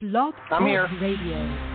[0.00, 0.86] Blog I'm here.
[0.86, 1.67] Talk Radio.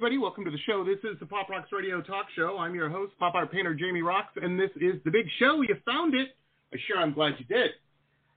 [0.00, 0.82] Everybody, welcome to the show.
[0.82, 2.56] This is the Pop Rocks Radio Talk Show.
[2.56, 5.60] I'm your host, pop art painter Jamie Roxx, and this is the big show.
[5.60, 6.28] You found it.
[6.72, 7.72] Uh, Sure, I'm glad you did.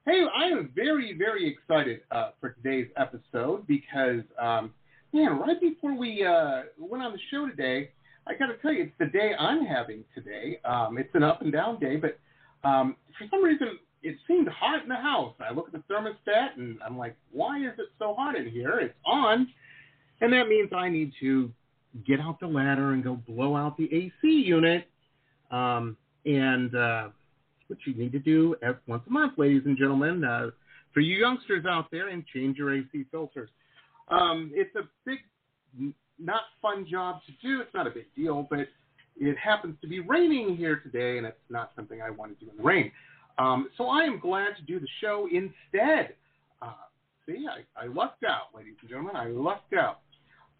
[0.05, 4.73] Hey, I am very, very excited uh, for today's episode because, um,
[5.13, 7.91] man, right before we uh, went on the show today,
[8.27, 10.59] I got to tell you, it's the day I'm having today.
[10.65, 12.19] Um, it's an up and down day, but
[12.67, 15.33] um, for some reason, it seemed hot in the house.
[15.39, 18.79] I look at the thermostat and I'm like, why is it so hot in here?
[18.81, 19.47] It's on.
[20.23, 21.51] And that means I need to
[22.07, 24.87] get out the ladder and go blow out the AC unit.
[25.51, 27.09] Um, and uh,
[27.67, 28.55] what you need to do
[28.87, 30.51] once a month, ladies and gentlemen, uh,
[30.93, 33.49] for you youngsters out there, and change your AC filters.
[34.07, 35.19] Um, it's a big,
[36.17, 37.59] not fun job to do.
[37.59, 38.59] It's not a big deal, but
[39.19, 42.49] it happens to be raining here today, and it's not something I want to do
[42.49, 42.93] in the rain.
[43.37, 46.13] Um, so I am glad to do the show instead.
[46.61, 46.71] Uh,
[47.25, 49.17] see, I, I lucked out, ladies and gentlemen.
[49.17, 49.99] I lucked out.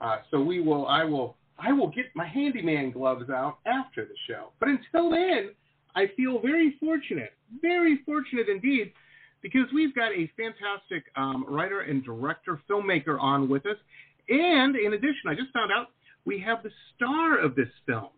[0.04, 4.16] Uh, so we will, I will, I will get my handyman gloves out after the
[4.28, 4.50] show.
[4.60, 5.52] But until then,
[5.96, 8.92] I feel very fortunate, very fortunate indeed,
[9.42, 13.78] because we've got a fantastic um, writer and director, filmmaker on with us.
[14.28, 15.88] And in addition, I just found out
[16.26, 18.10] we have the star of this film.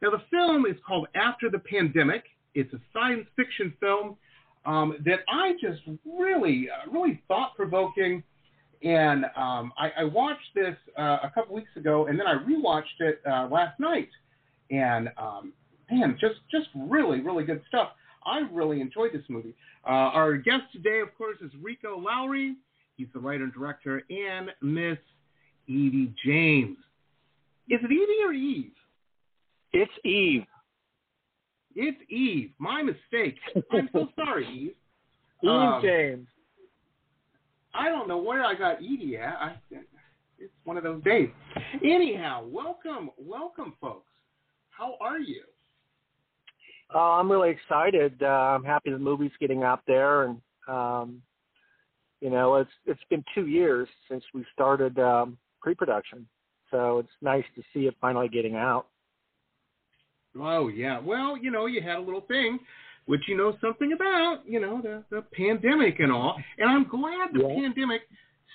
[0.00, 2.24] Now, the film is called After the Pandemic.
[2.54, 4.16] It's a science fiction film
[4.64, 8.22] um, that I just really, uh, really thought provoking.
[8.84, 13.00] And um, I, I watched this uh, a couple weeks ago, and then I rewatched
[13.00, 14.10] it uh, last night.
[14.70, 15.52] And um,
[15.90, 17.90] man, just just really, really good stuff.
[18.26, 19.54] I really enjoyed this movie.
[19.86, 22.56] Uh, our guest today, of course, is Rico Lowry.
[22.96, 24.98] He's the writer and director, and Miss
[25.68, 26.76] Edie James.
[27.68, 28.72] Is it Edie or Eve?
[29.72, 30.44] It's Eve.
[31.74, 32.50] It's Eve.
[32.58, 33.36] My mistake.
[33.72, 34.74] I'm so sorry, Eve.
[35.42, 36.26] Eve Um, James.
[37.74, 39.34] I don't know where I got Edie at.
[39.40, 39.56] I,
[40.38, 41.28] it's one of those days.
[41.82, 44.10] Anyhow, welcome, welcome, folks.
[44.70, 45.42] How are you?
[46.94, 48.22] Uh, I'm really excited.
[48.22, 51.22] Uh, I'm happy the movie's getting out there, and um,
[52.20, 56.26] you know, it's it's been two years since we started um, pre-production,
[56.70, 58.86] so it's nice to see it finally getting out.
[60.40, 61.00] Oh yeah.
[61.00, 62.58] Well, you know, you had a little thing,
[63.06, 64.40] which you know something about.
[64.46, 66.36] You know, the the pandemic and all.
[66.58, 67.54] And I'm glad the Yeah.
[67.62, 68.02] pandemic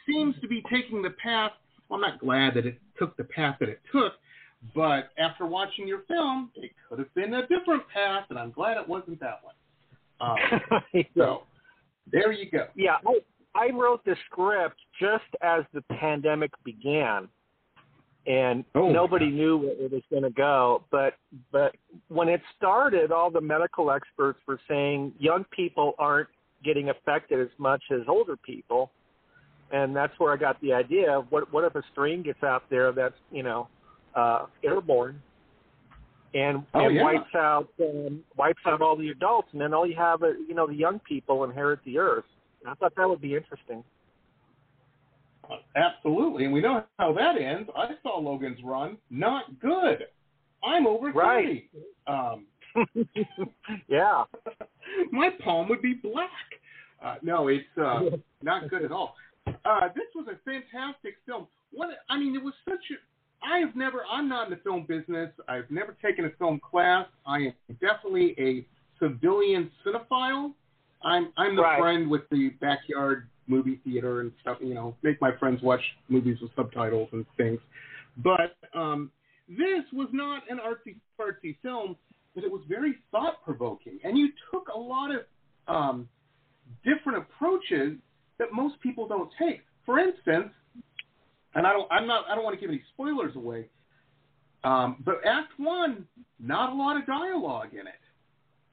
[0.08, 1.52] seems to be taking the path.
[1.88, 4.14] Well, I'm not glad that it took the path that it took,
[4.76, 8.78] but after watching your film, it could have been a different path, and I'm glad
[8.78, 9.56] it wasn't that one.
[10.22, 11.44] Um, so
[12.12, 12.68] there you go.
[12.76, 13.20] yeah, I,
[13.56, 17.28] I wrote the script just as the pandemic began,
[18.28, 20.84] and Oh, nobody knew where it was going to go.
[20.91, 21.16] But
[21.52, 21.75] but
[22.09, 26.30] when it started, all the medical experts were saying young people aren't
[26.63, 28.91] getting affected as much as older people,
[29.72, 32.63] and that's where I got the idea of what what if a strain gets out
[32.69, 33.68] there that's you know
[34.16, 35.22] uh, airborne.
[36.31, 37.03] And, Oh, and yeah.
[37.03, 40.53] wipes out um, wipes out all the adults, and then all you have, are, you
[40.53, 42.25] know, the young people inherit the earth.
[42.68, 43.84] I thought that would be interesting.
[45.76, 47.70] Absolutely, and we know how that ends.
[47.76, 48.98] I saw Logan's Run.
[49.10, 50.06] Not good.
[50.64, 51.70] I'm over Right.
[52.08, 52.08] 30.
[52.08, 52.46] Um,
[53.88, 54.24] yeah.
[55.12, 56.30] my palm would be black.
[57.04, 58.02] Uh, no, it's uh,
[58.44, 59.16] not good at all.
[59.48, 61.48] Uh, this was a fantastic film.
[61.72, 63.46] What I mean, it was such a.
[63.46, 64.04] I have never.
[64.12, 65.30] I'm not in the film business.
[65.48, 67.08] I've never taken a film class.
[67.26, 68.66] I am definitely a
[69.02, 70.52] civilian cinephile.
[71.04, 71.80] I'm I'm the Right.
[71.80, 74.58] friend with the backyard movie theater and stuff.
[74.62, 77.60] You know, make my friends watch movies with subtitles and things.
[78.18, 79.12] But um,
[79.48, 81.96] this was not an artsy fartsy film,
[82.36, 85.22] but it was very thought provoking, and you took a lot of
[85.68, 86.07] um,
[86.84, 87.98] different approaches
[88.38, 89.62] that most people don't take.
[89.86, 90.50] For instance,
[91.56, 93.66] and I don't, I'm not, I don't want to give any spoilers away,
[94.63, 96.06] um, but Act One,
[96.40, 97.94] not a lot of dialogue in it.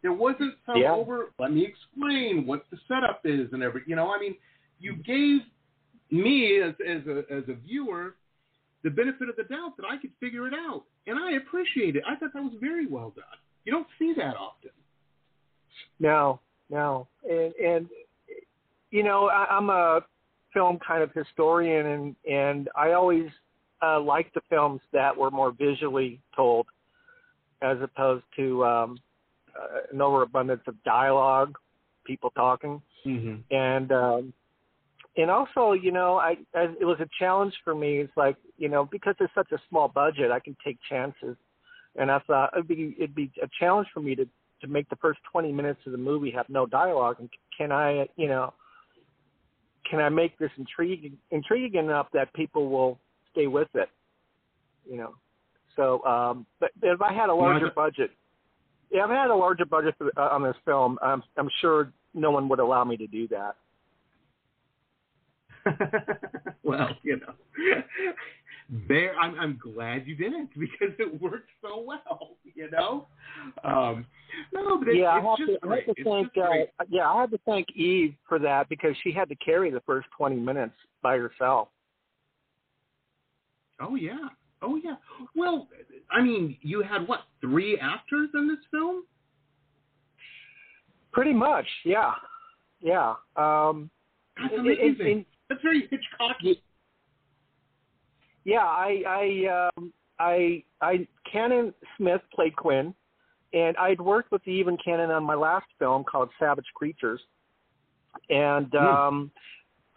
[0.02, 0.92] There wasn't some Yeah.
[0.92, 1.32] over.
[1.38, 3.82] Let me explain what the setup is and every.
[3.86, 4.36] You know, I mean,
[4.78, 5.40] you gave
[6.10, 8.14] me as as a as a viewer
[8.84, 12.04] the benefit of the doubt that I could figure it out, and I appreciate it.
[12.06, 13.24] I thought that was very well done.
[13.64, 14.70] You don't see that often.
[15.98, 16.40] No,
[16.70, 17.86] no, and and
[18.90, 20.00] you know I, I'm a
[20.52, 23.28] film kind of historian, and and I always
[23.82, 26.66] uh, liked the films that were more visually told,
[27.62, 28.98] as opposed to um,
[29.54, 31.56] uh, an overabundance of dialogue,
[32.04, 33.54] people talking, Mm-hmm.
[33.54, 34.32] and um,
[35.16, 37.98] and also, you know, I, I it was a challenge for me.
[37.98, 41.36] It's like, you know, because it's such a small budget, I can take chances,
[41.96, 44.26] and I thought it'd be it'd be a challenge for me to
[44.62, 48.08] to make the first 20 minutes of the movie have no dialogue, and can I,
[48.16, 48.54] you know,
[49.88, 52.98] can I make this intriguing intriguing enough that people will
[53.32, 53.88] stay with it,
[54.88, 55.14] you know?
[55.76, 57.72] So, um, but if I had a larger Yeah.
[57.72, 58.10] budget,
[58.90, 61.92] yeah, if I had a larger budget for, uh, on this film, I'm I'm sure
[62.14, 63.56] no one would allow me to do that.
[66.62, 67.34] well, you know,
[68.88, 69.14] there.
[69.18, 72.36] I'm I'm glad you didn't because it worked so well.
[72.54, 73.06] You know,
[73.64, 74.06] um,
[74.52, 77.20] no, but it's, yeah, I have just to, I have to thank uh, yeah, I
[77.20, 80.74] had to thank Eve for that because she had to carry the first 20 minutes
[81.02, 81.68] by herself.
[83.80, 84.28] Oh yeah,
[84.62, 84.96] oh yeah.
[85.34, 85.68] Well,
[86.10, 89.04] I mean, you had what three actors in this film?
[91.12, 92.12] Pretty much, yeah,
[92.80, 93.14] yeah.
[93.36, 93.90] Um,
[94.40, 95.00] That's in- amazing.
[95.00, 96.60] in- in- That's very Hitchcocky.
[98.44, 102.94] yeah, I I um, I I Kannon Smith played Quinn,
[103.52, 107.20] and I'd worked with Eve and Kannon on my last film called Savage Creatures,
[108.30, 108.86] and Hmm.
[108.86, 109.30] um,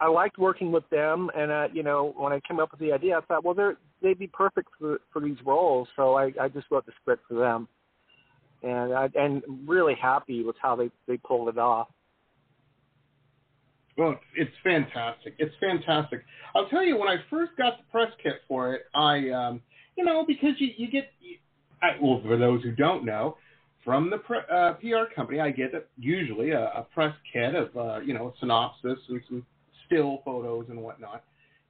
[0.00, 1.30] I liked working with them.
[1.36, 3.76] And uh, you know, when I came up with the idea, I thought, well, they're
[4.02, 7.34] they'd be perfect for for these roles, so I I just wrote the script for
[7.34, 7.68] them,
[8.62, 11.88] and I and really happy with how they they pulled it off.
[14.00, 15.34] Well, it's fantastic.
[15.38, 16.22] It's fantastic.
[16.54, 19.60] I'll tell you, when I first got the press kit for it, I, um,
[19.94, 21.36] you know, because you, you get, you,
[21.82, 23.36] I, well, for those who don't know,
[23.84, 27.76] from the pre, uh, PR company, I get a, usually a, a press kit of,
[27.76, 29.44] uh, you know, a synopsis and some
[29.84, 31.22] still photos and whatnot,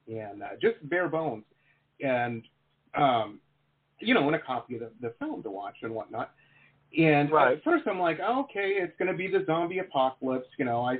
[0.06, 1.43] and uh, just bare bones,
[2.00, 2.44] and,
[2.97, 3.41] um,
[3.99, 6.31] you know, and a copy of the, the film to watch and whatnot.
[6.97, 7.56] And Right.
[7.56, 10.49] at first, I'm like, oh, okay, it's going to be the zombie apocalypse.
[10.59, 10.99] You know, I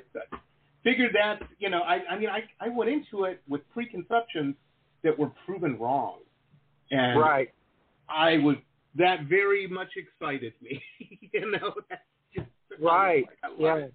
[0.85, 1.41] figured that.
[1.59, 4.55] You know, I, I mean, I, I went into it with preconceptions
[5.03, 6.19] that were proven wrong,
[6.91, 7.51] and right.
[8.09, 8.57] I was
[8.97, 10.83] that very much excited me.
[11.33, 12.03] you know, that's
[12.35, 12.49] just
[12.81, 13.25] Right.
[13.43, 13.77] like, Yeah.
[13.77, 13.95] it.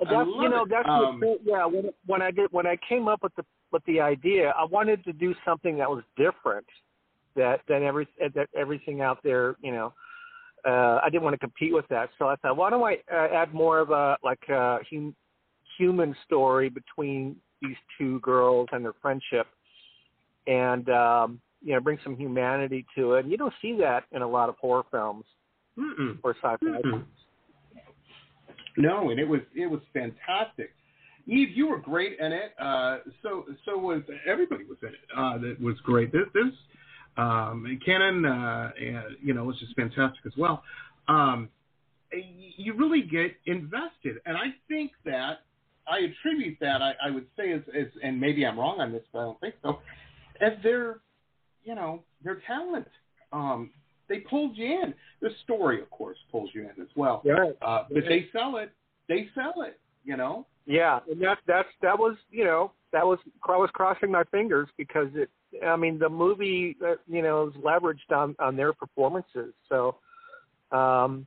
[0.00, 0.70] That's you know it.
[0.70, 3.44] that's Um, the thing, yeah when when I did when I came up with the
[3.70, 6.66] with the idea I wanted to do something that was different
[7.36, 9.92] that than every that everything out there you know
[10.66, 13.28] uh I didn't want to compete with that so I thought why don't I uh,
[13.32, 15.14] add more of a like a hum,
[15.78, 19.46] human story between these two girls and their friendship
[20.46, 24.22] and um you know bring some humanity to it and you don't see that in
[24.22, 25.24] a lot of horror films
[25.78, 26.18] mm-mm.
[26.22, 26.82] or sci-fi Mm-mm.
[26.82, 27.04] films.
[28.76, 30.70] No, and it was it was fantastic.
[31.26, 32.52] Eve, you were great in it.
[32.60, 34.94] Uh, so so was everybody was in it.
[35.16, 36.12] Uh, that was great.
[36.12, 36.52] This this
[37.16, 40.62] um, Kannon, uh, and, you know, was just fantastic as well.
[41.06, 41.48] Um,
[42.56, 45.40] you really get invested, and I think that
[45.86, 49.02] I attribute that I, I would say is, is and maybe I'm wrong on this,
[49.12, 49.78] but I don't think so.
[50.40, 51.00] As their
[51.64, 52.86] you know their talent.
[53.32, 53.70] Um,
[54.08, 54.94] they pulled you in.
[55.22, 57.22] The story, of course, pulls you in as well.
[57.24, 57.52] Yeah.
[57.62, 58.70] Uh, but they sell it.
[59.08, 59.80] They sell it.
[60.04, 60.46] You know.
[60.66, 64.68] Yeah, and that that's that was you know that was I was crossing my fingers
[64.78, 65.30] because it
[65.64, 69.96] I mean the movie uh, you know is leveraged on on their performances so
[70.72, 71.26] um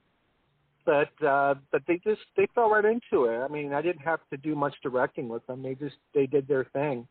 [0.88, 4.22] but uh but they just they fell right into it I mean I didn't have
[4.32, 7.08] to do much directing with them they just they did their thing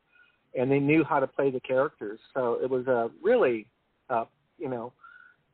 [0.59, 3.69] and they knew how to play the characters so it was a really
[4.11, 4.25] uh
[4.59, 4.93] you know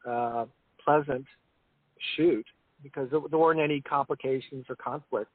[0.08, 0.46] uh
[0.82, 1.26] pleasant
[2.16, 2.46] shoot
[2.82, 5.30] because there, weren't any complications or conflict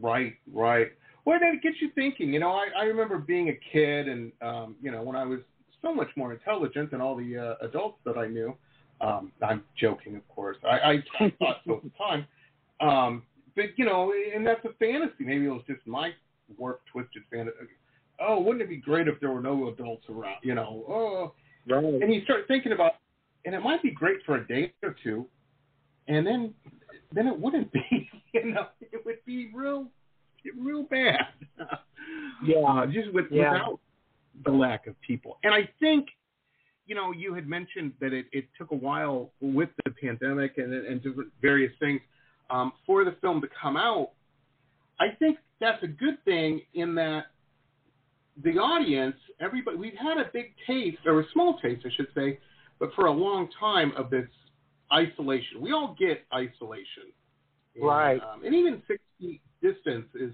[0.00, 0.34] Right.
[0.52, 0.88] Right.
[1.24, 2.32] Well, then it gets you thinking.
[2.32, 5.40] You know, I, I remember being a kid, and um, you know, when I was
[5.82, 8.56] so much more intelligent than all the uh, adults that I knew.
[9.00, 10.56] Um, I'm joking, of course.
[10.64, 12.26] I, I thought so at the time.
[12.80, 13.22] Um,
[13.54, 15.24] but you know, and that's a fantasy.
[15.24, 16.10] Maybe it was just my
[16.56, 17.56] warped, twisted fantasy.
[18.20, 20.36] Oh, wouldn't it be great if there were no adults around?
[20.42, 21.34] You know, oh,
[21.72, 22.92] right and you start thinking about,
[23.44, 25.26] and it might be great for a day or two,
[26.08, 26.54] and then
[27.12, 28.10] then it wouldn't be.
[28.34, 29.86] You know, it would be real,
[30.60, 31.28] real bad.
[32.44, 32.58] Yeah.
[32.58, 33.52] uh, just with, Yeah.
[33.52, 33.80] without
[34.44, 35.38] the lack of people.
[35.44, 36.08] And I think,
[36.88, 40.72] you know, you had mentioned that it, it took a while with the pandemic and
[40.72, 42.00] and different various things
[42.50, 44.10] um, for the film to come out.
[44.98, 47.26] I think that's a good thing in that
[48.42, 52.38] the audience, everybody, we've had a big taste, or a small taste, I should say,
[52.78, 54.28] but for a long time of this
[54.92, 55.60] isolation.
[55.60, 57.12] We all get isolation,
[57.74, 58.20] and, Right.
[58.20, 60.32] Um, and even six feet distance is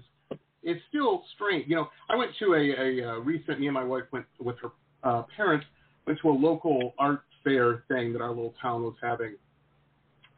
[0.63, 1.65] it's still strange.
[1.67, 3.59] You know, I went to a, a, a recent.
[3.59, 4.69] Me and my wife went with her
[5.03, 5.65] uh, parents
[6.07, 9.35] went to a local art fair thing that our little town was having,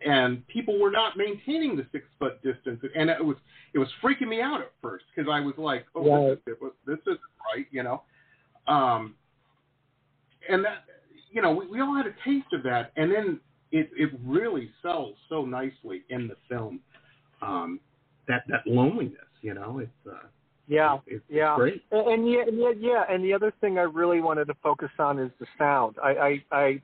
[0.05, 3.37] and people were not maintaining the six foot distance, and it was
[3.73, 6.45] it was freaking me out at first because I was like, oh, right.
[6.45, 7.19] this, is, this isn't
[7.53, 8.03] right, you know.
[8.67, 9.15] Um,
[10.49, 10.83] and that
[11.31, 13.39] you know, we, we all had a taste of that, and then
[13.71, 16.79] it it really sells so nicely in the film.
[17.41, 17.79] Um,
[18.27, 20.27] that that loneliness, you know, it's uh,
[20.67, 21.83] yeah, it's, yeah, great.
[21.91, 24.89] And, and yeah, and yeah, yeah, and the other thing I really wanted to focus
[24.99, 25.95] on is the sound.
[26.03, 26.81] I I I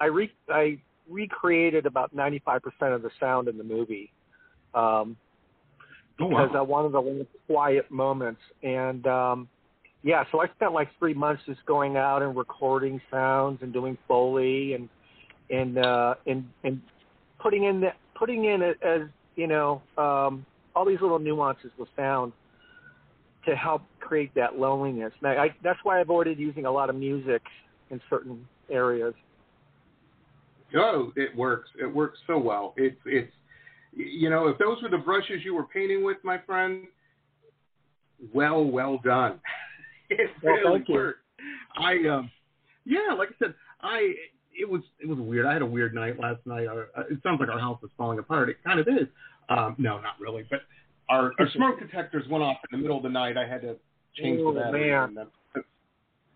[0.00, 4.10] I, re, I recreated about ninety five percent of the sound in the movie.
[4.74, 5.16] Um,
[6.20, 6.58] oh, because wow.
[6.58, 9.48] I wanted a little quiet moments and um
[10.02, 13.98] yeah, so I spent like three months just going out and recording sounds and doing
[14.08, 14.88] foley and
[15.50, 16.80] and uh and and
[17.38, 19.02] putting in the putting in it as
[19.36, 22.32] you know um all these little nuances with sound
[23.46, 25.12] to help create that loneliness.
[25.22, 27.42] Now, I, that's why I avoided using a lot of music
[27.90, 29.14] in certain areas.
[30.76, 31.68] Oh, it works.
[31.80, 32.74] It works so well.
[32.76, 33.32] It's it's
[33.92, 36.84] you know if those were the brushes you were painting with, my friend,
[38.32, 39.40] well, well done.
[40.10, 41.20] it well, really worked.
[41.76, 42.30] I um,
[42.84, 44.14] yeah, like I said, I
[44.54, 45.46] it was it was weird.
[45.46, 46.66] I had a weird night last night.
[46.66, 48.48] Our, uh, it sounds like our house is falling apart.
[48.48, 49.08] It kind of is.
[49.48, 50.44] Um, no, not really.
[50.48, 50.60] But
[51.10, 53.36] our, our smoke detectors went off in the middle of the night.
[53.36, 53.76] I had to
[54.16, 54.90] change oh, the battery.
[54.90, 55.16] Man.
[55.54, 55.64] And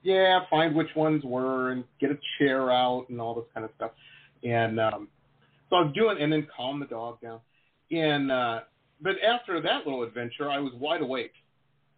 [0.03, 3.71] yeah, find which ones were and get a chair out and all this kind of
[3.77, 3.93] stuff.
[4.43, 5.09] And um,
[5.71, 7.41] so I was doing, and then calm the dog down.
[7.91, 8.61] And uh,
[9.01, 11.33] but after that little adventure, I was wide awake,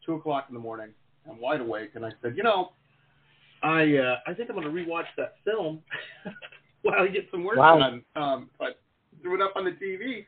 [0.04, 0.90] two o'clock in the morning.
[1.28, 2.70] I'm wide awake, and I said, you know,
[3.62, 5.82] I uh, I think I'm going to rewatch that film
[6.82, 7.78] while I get some work wow.
[7.78, 8.04] done.
[8.14, 8.78] Um, but
[9.22, 10.24] threw it up on the TV,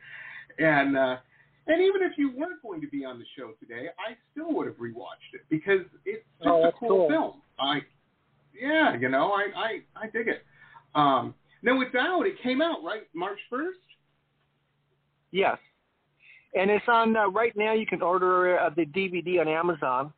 [0.58, 1.16] and uh,
[1.68, 4.66] and even if you weren't going to be on the show today, I still would
[4.66, 7.32] have rewatched it because it's just oh, a cool, cool, film.
[7.60, 7.80] I
[8.58, 10.42] yeah, you know, I I I dig it.
[10.94, 12.26] Um, now it's out.
[12.26, 13.78] It came out right March first.
[15.30, 15.58] Yes,
[16.54, 17.74] and it's on uh, right now.
[17.74, 20.12] You can order uh, the DVD on Amazon.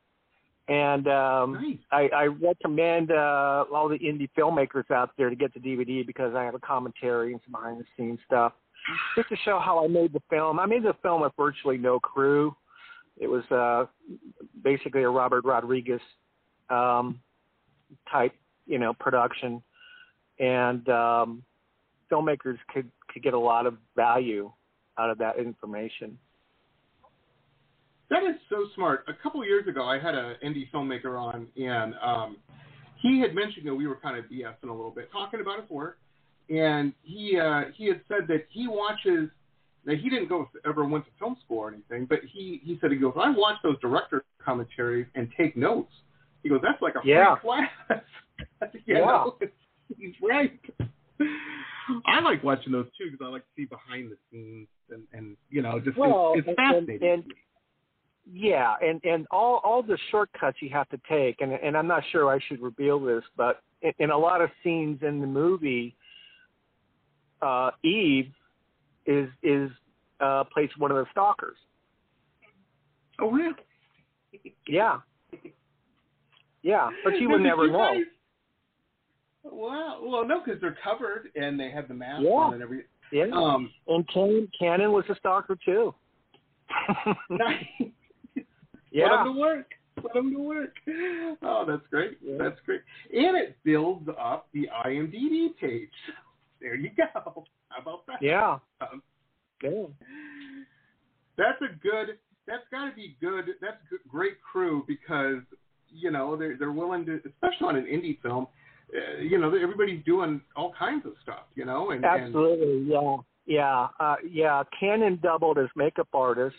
[0.68, 1.78] And um, nice.
[1.90, 6.36] I, I recommend uh, all the indie filmmakers out there to get the DVD because
[6.36, 8.52] I have a commentary and some behind the scenes stuff,
[9.16, 10.58] just to show how I made the film.
[10.58, 12.54] I made the film with virtually no crew.
[13.18, 13.86] It was uh,
[14.62, 16.00] basically a Robert Rodriguez
[16.70, 17.20] um,
[18.10, 18.32] type,
[18.66, 19.62] you know, production,
[20.38, 21.42] and um,
[22.10, 24.50] filmmakers could could get a lot of value
[24.98, 26.18] out of that information.
[28.08, 29.04] That is so smart.
[29.08, 32.36] A couple years ago, I had an indie filmmaker on, and um,
[33.00, 35.70] he had mentioned that we were kind of BSing a little bit, talking about his
[35.70, 35.98] work,
[36.50, 39.30] and he uh, he had said that he watches.
[39.86, 42.90] That he didn't go ever went to film school or anything, but he he said
[42.90, 45.92] he goes, I watch those director commentaries and take notes.
[46.42, 47.36] He goes, that's like a free yeah.
[47.36, 47.70] class.
[48.86, 49.36] yeah, know?
[49.96, 50.60] he's right.
[52.06, 55.36] I like watching those too because I like to see behind the scenes and and
[55.48, 57.08] you know just well, it's, it's and, fascinating.
[57.08, 57.32] And, and,
[58.32, 62.02] yeah, and and all all the shortcuts you have to take, and and I'm not
[62.12, 65.96] sure I should reveal this, but in, in a lot of scenes in the movie,
[67.42, 68.30] uh, Eve
[69.06, 69.70] is is
[70.20, 71.56] uh, plays one of the stalkers.
[73.20, 73.54] Oh really?
[74.66, 74.98] Yeah.
[76.62, 77.78] Yeah, but you would never you know.
[77.78, 78.02] Guys...
[79.44, 80.00] Wow.
[80.02, 82.30] Well, no, because they're covered and they have the mask Yeah.
[82.30, 82.86] on and everything.
[83.12, 83.24] Yeah.
[83.32, 85.94] Um, and Kannon, Kannon was a stalker too.
[87.30, 87.64] nice.
[88.92, 89.08] yeah.
[89.08, 89.66] Put them to work.
[90.00, 90.76] Put them to work.
[91.42, 92.18] Oh, that's great.
[92.22, 92.36] Yeah.
[92.38, 92.82] That's great.
[93.12, 95.88] And it builds up the IMDb page.
[96.60, 97.04] There you go.
[97.14, 98.20] How about that?
[98.20, 98.58] Yeah.
[98.80, 99.02] Um,
[101.36, 102.18] that's a good.
[102.46, 103.46] That's got to be good.
[103.60, 105.42] That's good, great crew because
[105.88, 108.46] you know they're they're willing to, especially on an indie film.
[108.94, 111.44] Uh, you know, everybody's doing all kinds of stuff.
[111.54, 114.62] You know, and and- Absolutely, yeah, yeah, uh, yeah.
[114.78, 116.56] Kannon doubled as makeup artist,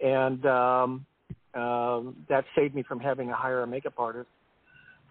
[0.00, 1.06] and um,
[1.54, 4.28] um, that saved me from having to hire a makeup artist.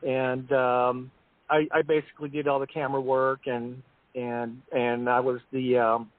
[0.05, 1.11] And um,
[1.49, 3.81] I, I basically did all the camera work, and
[4.15, 6.11] and and I was the um,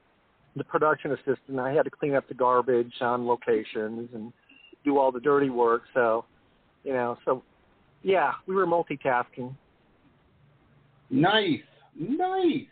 [0.55, 1.59] the production assistant.
[1.59, 4.33] I had to clean up the garbage on locations and
[4.83, 5.83] do all the dirty work.
[5.93, 6.25] So,
[6.83, 7.43] you know, so
[8.03, 9.55] yeah, we were multitasking.
[11.09, 11.61] Nice,
[11.97, 12.67] nice.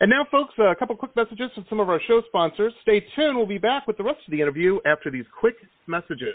[0.00, 2.72] And now, folks, a couple quick messages from some of our show sponsors.
[2.82, 3.36] Stay tuned.
[3.36, 5.54] We'll be back with the rest of the interview after these quick
[5.86, 6.34] messages.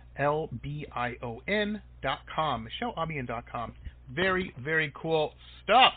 [0.17, 2.67] M-I-C-H-E-L-E-A-L-B-I-O-N dot com.
[2.81, 3.73] MicheleAlbion.com.
[4.13, 5.93] Very, very cool stuff.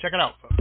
[0.00, 0.54] Check it out, folks.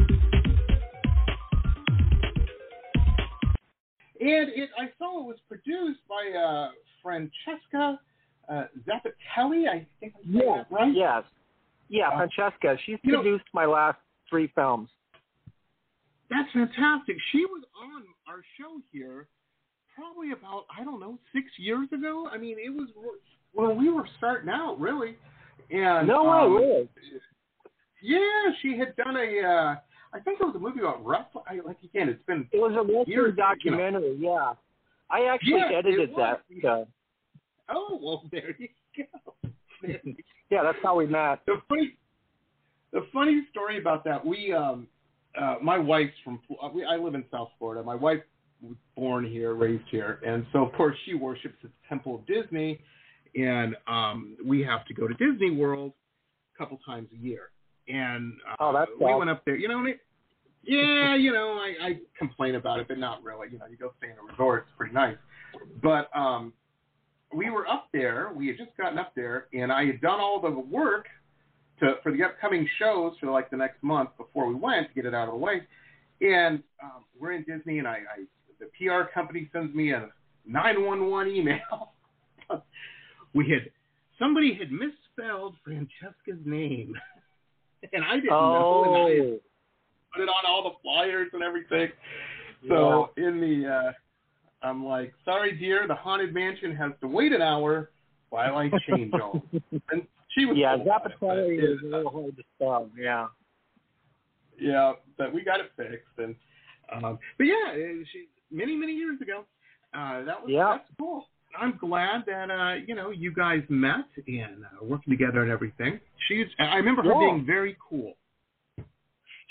[4.19, 6.71] And it, I saw it was produced by uh,
[7.03, 7.99] Francesca
[8.49, 9.67] uh, Zappitelli.
[9.69, 10.63] I think I'm saying Yeah.
[10.69, 10.93] that right.
[10.93, 11.23] Yes.
[11.89, 12.77] Yeah, Uh, Francesca.
[12.85, 13.99] She's you know- produced my last
[14.29, 14.89] three films.
[16.29, 17.15] That's fantastic.
[17.31, 19.27] She was on our show here
[19.97, 22.29] probably about I don't know six years ago.
[22.31, 22.89] I mean, it was
[23.53, 25.15] when we were starting out, really.
[25.71, 26.89] And No way, um, really.
[28.01, 29.41] Yeah, she had done a.
[29.45, 29.75] Uh,
[30.13, 31.43] I think it was a movie about wrestling.
[31.49, 33.49] I, like again, it's been It was a Western Years, you know.
[33.49, 34.17] documentary.
[34.19, 34.53] Yeah,
[35.09, 36.41] I actually Yeah, edited that.
[36.61, 36.87] So,
[37.69, 39.49] oh well, there you go.
[39.81, 40.15] There you
[40.49, 41.39] yeah, that's how we met.
[41.45, 41.97] the funny
[42.93, 44.87] the funny story about that we um
[45.39, 47.83] uh my wife's from uh, we, I live in South Florida.
[47.83, 48.21] My wife
[48.61, 52.25] was born here, raised here, and so of course she worships at the Temple of
[52.25, 52.79] Disney,
[53.35, 55.93] and um we have to go to Disney World
[56.55, 57.49] a couple times a year.
[57.87, 59.55] And uh, Oh, that's we went up there.
[59.55, 59.99] You know, and it,
[60.63, 63.47] yeah, you know, I, I complain about it, but not really.
[63.51, 65.15] You know, you go stay in a resort; it's pretty nice.
[65.81, 66.51] But um,
[67.33, 68.31] we were up there.
[68.35, 71.05] We had just gotten up there, and I had done all the work
[71.79, 75.05] to for the upcoming shows for like the next month before we went to get
[75.05, 75.61] it out of the way.
[76.19, 78.25] And um, we're in Disney, and I, I
[78.59, 80.09] the PR company sends me a
[80.45, 81.93] 911 email.
[83.33, 83.69] we had
[84.19, 86.93] somebody had misspelled Francesca's name,
[87.93, 88.83] and I didn't know.
[88.85, 89.39] And I Oh,
[90.13, 91.89] put it on all the flyers and everything.
[92.67, 93.91] So in the, uh,
[94.67, 97.91] I'm like, sorry, dear, the haunted mansion has to wait an hour
[98.29, 99.43] while I change all.
[99.91, 102.43] and she was yeah, cool about it, but Zappitelli it- is a little hard to
[102.55, 102.89] spell.
[102.97, 103.27] Yeah.
[104.59, 106.07] yeah, but we got it fixed.
[106.17, 106.35] And
[106.91, 107.73] um, but yeah,
[108.11, 109.45] she many many years ago.
[109.93, 110.77] Uh, that was Yeah.
[110.77, 111.27] that's cool.
[111.57, 115.99] I'm glad that uh, you know you guys met and uh, working together and everything.
[116.27, 117.19] She's I remember her Yeah.
[117.19, 118.15] being very cool.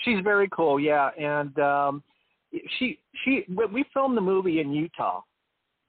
[0.04, 0.78] She's very cool.
[0.78, 2.02] Yeah, and um,
[2.78, 5.22] she she we we filmed the movie in Utah,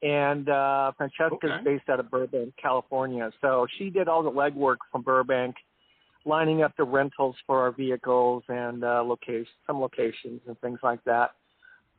[0.02, 1.64] and uh, Francesca's Okay.
[1.64, 3.32] based out of Burbank, California.
[3.42, 5.56] So she did all the legwork from Burbank,
[6.26, 11.04] lining up the rentals for our vehicles and uh, location, some locations and things like
[11.04, 11.32] that.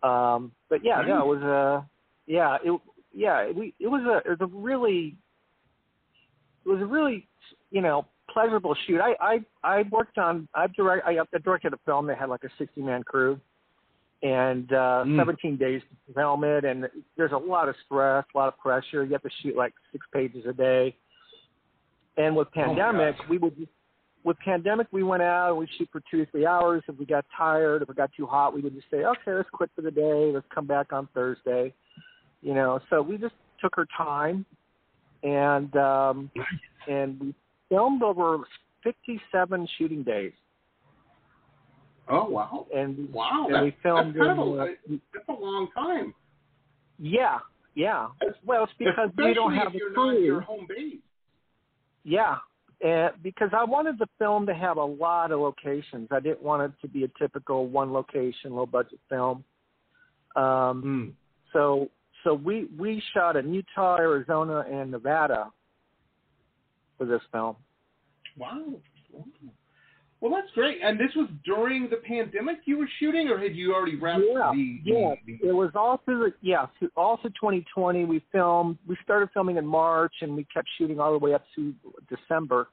[0.03, 1.87] Um, but yeah, no, it was a
[2.27, 2.81] yeah, it
[3.13, 5.17] yeah, it, we it was a it was a really
[6.65, 7.27] it was a really
[7.71, 9.01] you know pleasurable shoot.
[9.01, 12.51] I I I worked on I direct I directed a film that had like a
[12.59, 13.41] 60 man crew
[14.23, 15.17] and uh Mm.
[15.17, 19.05] 17 days to film it and there's a lot of stress a lot of pressure
[19.05, 20.95] you have to shoot like six pages a day
[22.17, 23.29] and with Oh pandemic gosh.
[23.29, 23.69] we would
[24.29, 27.07] with pandemic we went out and we'd shoot for two or three hours if we
[27.07, 29.83] got tired if it got too hot we would just say okay let's quit for
[29.83, 31.73] the day let's come back on thursday
[32.43, 34.45] you know so we just took our time
[35.23, 36.31] and um
[36.88, 37.35] and we
[37.69, 38.38] filmed over
[38.85, 40.33] 57 shooting days
[42.11, 42.67] Oh wow.
[42.75, 43.45] and Wow.
[43.47, 44.67] and That, we filmed that's kind of a, uh,
[45.12, 46.14] that's a long time.
[46.99, 47.38] Yeah,
[47.75, 48.09] yeah.
[48.47, 50.25] Well, it's because we don't have if a you're not crew.
[50.25, 50.95] your home base.
[52.05, 52.37] Yeah,
[52.81, 56.09] and because I wanted the film to have a lot of locations.
[56.11, 59.45] I didn't want it to be a typical one location, low budget film.
[60.37, 61.12] Um, Mm.
[61.53, 61.91] so
[62.25, 65.51] so we we shot in Utah, Arizona, and Nevada
[66.97, 67.57] for this film.
[68.37, 68.81] Wow.
[70.20, 70.78] Well, that's great.
[70.83, 74.50] And this was during the pandemic you were shooting, or had you already wrapped yeah,
[74.52, 75.14] the, yeah.
[75.24, 78.04] the, It was all through the yeah, through, all through 2020.
[78.04, 78.78] We filmed.
[78.88, 81.72] We started filming in March, and we kept shooting all the way up to
[82.09, 82.68] December.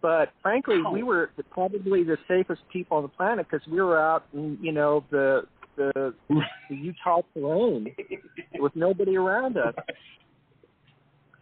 [0.00, 0.92] But frankly, Wow.
[0.92, 4.72] we were probably the safest people on the planet because we were out in you
[4.72, 5.42] know the
[5.76, 7.94] the, the Utah terrain
[8.54, 9.74] with nobody around us.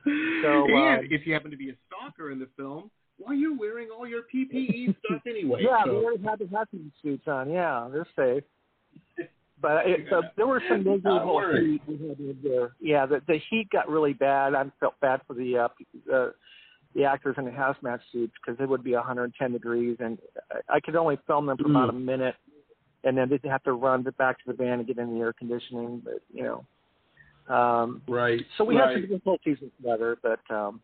[0.06, 2.90] So, and uh, if you happen to be a stalker in the film,
[3.24, 5.60] why are you wearing all your PPE stuff anyway?
[5.62, 7.50] yeah, so, they already had the hazmat suits on.
[7.50, 8.44] Yeah, they're safe.
[9.62, 11.80] But it, so there were some Not miserable worried.
[11.86, 12.72] heat we had to endure.
[12.80, 14.54] Yeah, the the heat got really bad.
[14.54, 15.68] I felt bad for the uh,
[16.14, 16.30] uh,
[16.94, 20.18] the actors in the hazmat suits because it would be 110 degrees, and
[20.52, 22.34] I- I could only film them for about a minute,
[23.04, 25.32] and then they'd have to run back to the van and get in the air
[25.32, 26.02] conditioning.
[26.04, 28.44] But you know, um, right.
[28.58, 28.90] so we right.
[28.90, 30.80] had some difficulties with weather, but um,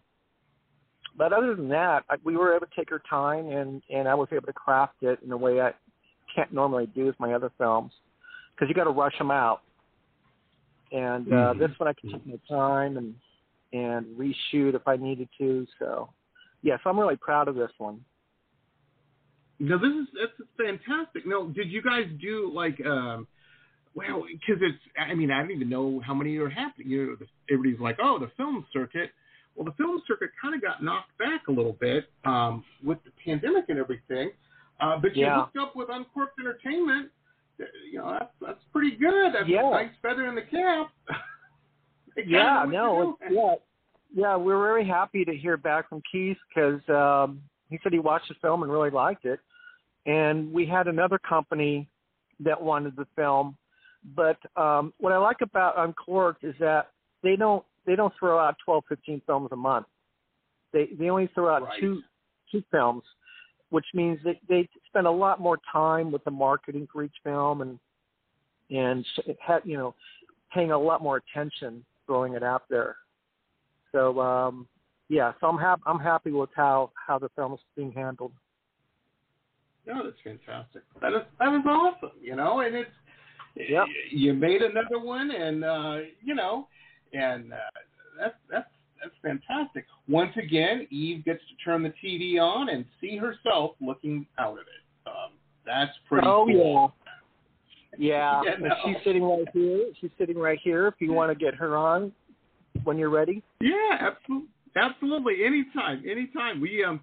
[1.20, 4.14] but other than that, I, we were able to take our time, and and I
[4.14, 5.74] was able to craft it in a way I
[6.34, 7.92] can't normally do with my other films,
[8.54, 9.60] because you got to rush them out.
[10.92, 11.58] And uh, Mhm.
[11.58, 13.14] this one I can take my time and
[13.74, 15.66] and reshoot if I needed to.
[15.78, 16.08] So,
[16.62, 18.02] yes, yeah, so I'm really proud of this one.
[19.58, 21.26] No, this is that's fantastic.
[21.26, 23.28] No, did you guys do like um
[23.94, 26.88] well, because it's I mean I don't even know how many are happening.
[26.88, 29.10] You know, everybody's like, oh, the film circuit.
[29.56, 33.10] Well, the film circuit kind of got knocked back a little bit um, with the
[33.24, 34.30] pandemic and everything.
[34.80, 35.40] Uh, but you Yeah.
[35.40, 37.10] hooked up with Uncork'd Entertainment.
[37.60, 39.34] Uh, You know, that's that's pretty good.
[39.34, 39.66] That's Yeah.
[39.68, 40.90] a nice feather in the cap.
[42.26, 43.54] Yeah, no, it's, yeah,
[44.12, 44.36] yeah.
[44.36, 48.34] We're very happy to hear back from Keith because um, he said he watched the
[48.42, 49.40] film and really liked it,
[50.06, 51.88] and we had another company
[52.40, 53.56] that wanted the film.
[54.16, 56.90] But um, what I like about Uncork'd is that
[57.22, 59.86] they don't they don't throw out 12, 15 films a month.
[60.72, 61.80] They they only throw out Right.
[61.80, 62.02] two
[62.52, 63.02] two films,
[63.70, 67.62] which means that they spend a lot more time with the marketing for each film
[67.62, 67.80] and
[68.70, 69.04] and
[69.42, 69.92] ha- you know
[70.54, 72.94] paying a lot more attention throwing it out there.
[73.90, 74.68] So um,
[75.08, 75.82] yeah, so I'm happy.
[75.84, 78.32] I'm happy with how how the film is being handled.
[79.84, 80.82] No, that's fantastic.
[81.00, 82.12] That is that is awesome.
[82.22, 82.90] You know, and it's
[83.56, 83.86] Yep.
[84.12, 86.68] you made another one, and uh, you know,
[87.12, 87.56] and uh,
[88.18, 88.68] that's that's
[89.02, 89.86] that's fantastic.
[90.08, 94.58] Once again, Eve gets to turn the TV on and see herself looking out of
[94.58, 95.06] it.
[95.06, 95.32] Um,
[95.64, 96.92] that's pretty oh cool.
[97.98, 98.52] yeah, yeah.
[98.60, 98.74] Yeah, no.
[98.84, 99.90] She's sitting right here.
[100.00, 100.86] She's sitting right here.
[100.86, 102.12] If you want to get her on
[102.84, 103.42] when you're ready.
[103.60, 105.44] Yeah, absolutely, absolutely.
[105.44, 106.60] Anytime, anytime.
[106.60, 107.00] We um,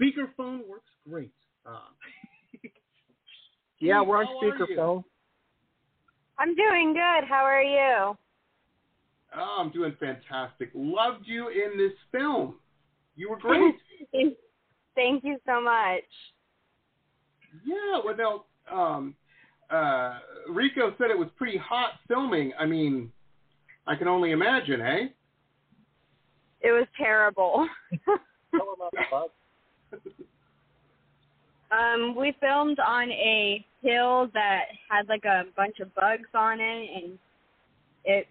[0.00, 1.32] speakerphone works great.
[1.66, 1.80] Um,
[3.78, 5.04] Yeah, we're on how are speakerphone.
[6.38, 7.28] I'm doing good.
[7.28, 8.16] How are you?
[9.36, 10.70] Oh, I'm doing fantastic.
[10.74, 12.56] Loved you in this film.
[13.16, 13.74] You were great.
[14.94, 16.04] Thank you so much.
[17.64, 19.14] Yeah, well, now, um,
[19.70, 20.18] uh,
[20.48, 22.52] Rico said it was pretty hot filming.
[22.58, 23.12] I mean,
[23.86, 25.06] I can only imagine, eh?
[26.60, 27.66] It was terrible.
[31.70, 36.88] um, we filmed on a hill that had like a bunch of bugs on it,
[36.94, 37.18] and
[38.04, 38.26] it,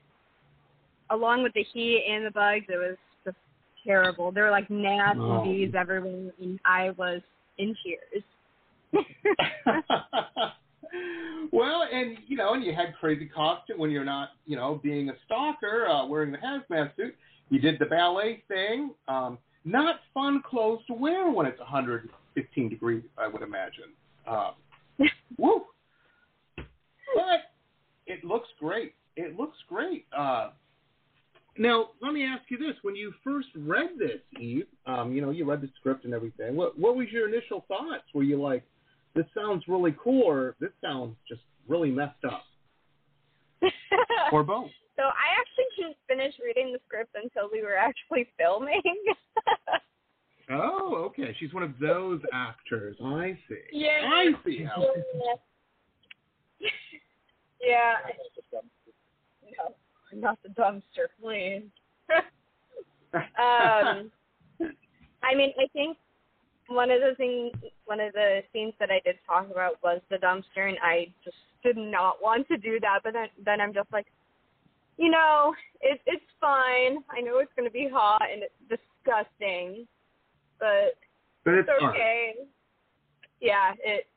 [1.09, 3.37] along with the heat and the bugs, it was just
[3.85, 4.31] terrible.
[4.31, 5.41] There were like gnats Oh.
[5.41, 7.21] and bees everywhere, and I was
[7.57, 8.23] in tears.
[11.51, 15.09] well, and you know, and you had crazy costume when you're not, you know, being
[15.09, 17.15] a stalker, uh, wearing the hazmat suit.
[17.49, 18.91] You did the ballet thing.
[19.07, 23.91] Um, not fun clothes to wear when it's 115 degrees, I would imagine.
[24.27, 24.51] Uh,
[25.37, 25.65] woo!
[26.55, 27.51] But
[28.07, 28.93] it looks great.
[29.15, 30.05] It looks great.
[30.15, 30.51] Uh,
[31.57, 35.31] now, let me ask you this: When you first read this, Eve, um, you know,
[35.31, 36.55] you read the script and everything.
[36.55, 38.03] What what was your initial thoughts?
[38.13, 38.63] Were you like,
[39.13, 42.43] "This sounds really cool," or "This sounds just really messed up,"
[44.31, 44.69] or both?
[44.97, 48.81] So I actually didn't finish reading the script until we were actually filming.
[50.49, 51.35] oh, okay.
[51.39, 52.97] She's one of those actors.
[53.03, 53.61] I see.
[53.71, 54.01] Yeah.
[54.03, 54.67] I see.
[57.61, 57.93] Yeah.
[60.15, 61.63] No, not the dumpster, please.
[63.13, 64.11] um,
[65.23, 65.97] I mean, I think
[66.67, 67.51] one of the things,
[67.85, 71.37] one of the scenes that I did talk about was the dumpster, and I just
[71.63, 72.99] did not want to do that.
[73.03, 74.07] But then, then I'm just like,
[74.97, 76.97] you know, it, it's fine.
[77.09, 79.87] I know it's going to be hot and it's disgusting,
[80.59, 80.95] but,
[81.43, 82.33] but it's, it's okay.
[82.37, 82.47] Hard.
[83.41, 84.07] Yeah, it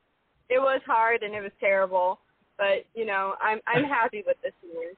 [0.49, 2.21] it was hard and it was terrible,
[2.57, 4.93] but you know, I'm I'm happy with this year.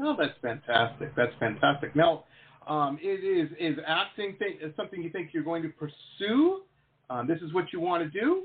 [0.00, 1.14] Oh, that's fantastic.
[1.16, 1.96] That's fantastic.
[1.96, 2.24] Now,
[2.66, 6.62] um, it is is acting thing is something you think you're going to pursue?
[7.08, 8.44] Um, this is what you want to do?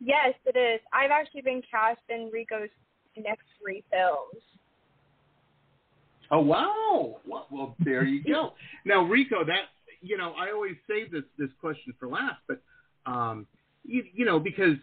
[0.00, 0.80] Yes, it is.
[0.92, 2.70] I've actually been cast in Rico's
[3.16, 4.42] next three films.
[6.30, 7.20] Oh wow!
[7.26, 8.54] Well, well there you go.
[8.84, 12.60] now, Rico, that you know, I always save this this question for last, but
[13.06, 13.46] um,
[13.84, 14.76] you, you know, because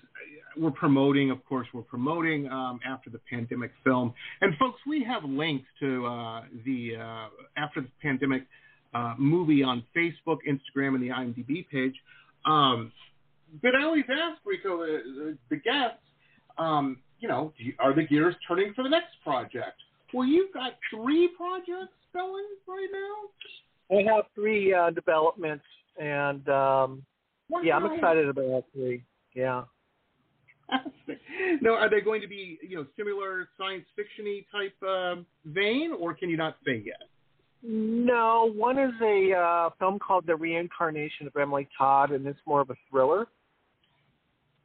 [0.57, 5.23] we're promoting, of course, we're promoting um, after the pandemic film, and folks, we have
[5.23, 8.43] links to uh, the uh, after the pandemic
[8.93, 11.95] uh, movie on Facebook, Instagram, and the IMDb page.
[12.45, 12.91] Um,
[13.62, 15.99] but I always ask Rico, the, the guests,
[16.57, 19.77] um, you know, are the gears turning for the next project?
[20.13, 23.97] Well, you've got three projects going right now.
[23.97, 25.65] I have three uh, developments,
[25.99, 26.47] and
[27.55, 29.03] um, yeah, I'm excited about all three.
[29.33, 29.63] Yeah.
[31.62, 36.13] now, are they going to be you know similar science fictiony type uh, vein, or
[36.13, 37.09] can you not say yet?
[37.62, 42.62] No, one is a uh, film called The Reincarnation of Emily Todd, and it's more
[42.62, 43.27] of a thriller.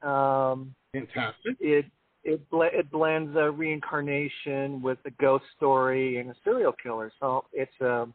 [0.03, 1.57] Um, Fantastic.
[1.61, 1.87] It
[2.23, 7.11] it ble- it blends a reincarnation with a ghost story and a serial killer.
[7.21, 8.07] So it's a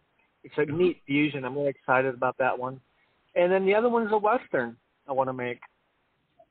[0.43, 1.43] it's a neat fusion.
[1.43, 2.79] I'm really excited about that one.
[3.39, 4.75] And then the other one is a western
[5.08, 5.60] I want to make.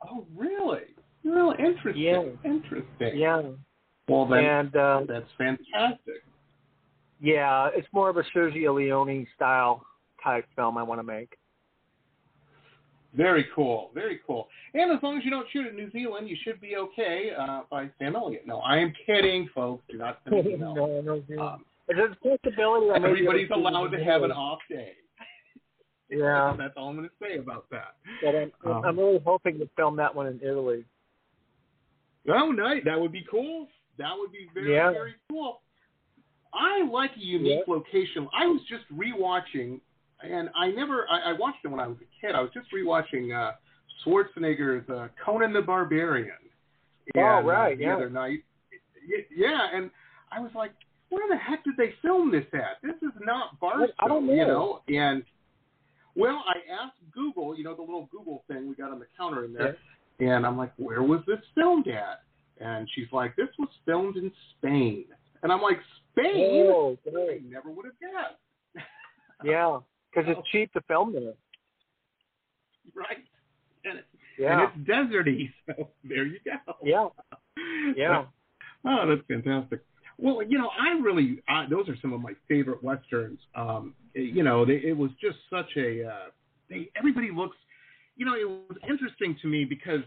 [0.09, 0.81] Oh, really?
[1.22, 2.03] Really interesting.
[2.03, 2.22] Yeah.
[2.44, 3.18] Interesting.
[3.18, 3.42] Yeah.
[4.09, 6.22] Well, then, and uh, that's fantastic.
[7.20, 9.85] Yeah, it's more of a Sergio Leone style
[10.24, 11.37] type film I want to make.
[13.14, 14.48] Very cool, very cool.
[14.74, 17.62] And as long as you don't shoot in New Zealand, you should be okay uh,
[17.70, 18.46] by Sam Elliott.
[18.46, 19.83] No, I am kidding, folks.
[19.90, 21.42] Do not send me no, no, no.
[21.42, 22.87] Um, There's a possibility.
[22.94, 24.92] Everybody's allowed to have an off day.
[26.11, 27.97] Yeah, that's all I'm going to say about that.
[28.23, 30.85] But I'm, um, I'm really hoping to film that one in Italy.
[32.29, 32.83] Oh, nice.
[32.85, 33.68] That would be cool.
[33.99, 34.90] That would be very, yeah.
[34.92, 35.61] very cool.
[36.55, 37.75] I like a unique yeah.
[37.75, 38.29] location.
[38.38, 39.81] I was just rewatching
[40.23, 42.35] and I never I, I watched it when I was a kid.
[42.35, 43.53] I was just rewatching uh,
[44.05, 46.31] Schwarzenegger's uh, Conan the Barbarian.
[47.14, 47.94] And, oh right, uh, the yeah.
[47.94, 48.40] other night.
[49.35, 49.90] Yeah, and
[50.31, 50.73] I was like,
[51.09, 52.83] where the heck did they film this at?
[52.83, 54.35] This is not Barstow, I don't know.
[54.35, 54.83] you know.
[54.88, 55.23] And
[56.18, 59.44] well, I asked Google, you know, the little Google thing we got on the counter
[59.44, 59.76] in there,
[60.18, 60.37] yeah.
[60.37, 62.22] and I'm like, where was this filmed at?
[62.61, 65.04] And she's like, this was filmed in Spain.
[65.42, 65.78] And I'm like,
[66.12, 66.66] Spain?
[66.68, 68.85] Oh, I never would have guessed.
[69.44, 69.78] yeah
[70.18, 71.35] because it's cheap to film there.
[72.94, 73.18] Right.
[73.85, 74.04] And, it,
[74.38, 74.52] yeah.
[74.52, 76.74] and it's deserty, so there you go.
[76.83, 77.09] Yeah.
[77.96, 78.24] Yeah.
[78.87, 79.81] oh, that's fantastic.
[80.18, 83.38] Well, you know, I really I, those are some of my favorite westerns.
[83.54, 86.27] Um, you know, they, it was just such a uh,
[86.68, 87.57] they everybody looks.
[88.16, 90.01] You know, it was interesting to me because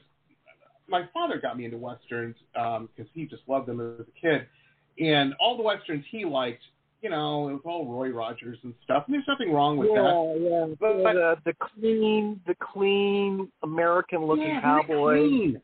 [0.89, 4.47] my father got me into westerns because um, he just loved them as a kid,
[4.99, 6.63] and all the westerns he liked
[7.01, 9.05] you know, it was all Roy Rogers and stuff.
[9.07, 10.39] And there's nothing wrong with yeah, that.
[10.39, 10.75] Yeah, yeah.
[10.79, 15.17] But, but the, the clean, the clean American-looking yeah, cowboy.
[15.17, 15.61] Clean.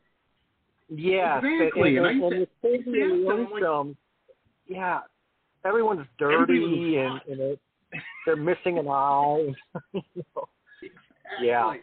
[0.88, 1.96] Yeah, exactly.
[1.96, 3.96] And, and, and, and the Sam, like, films,
[4.66, 5.00] yeah,
[5.64, 7.60] everyone's dirty and, and it,
[8.26, 9.52] they're missing an eye.
[9.92, 10.02] you
[10.36, 10.48] know.
[10.82, 11.46] Exactly.
[11.46, 11.74] Yeah.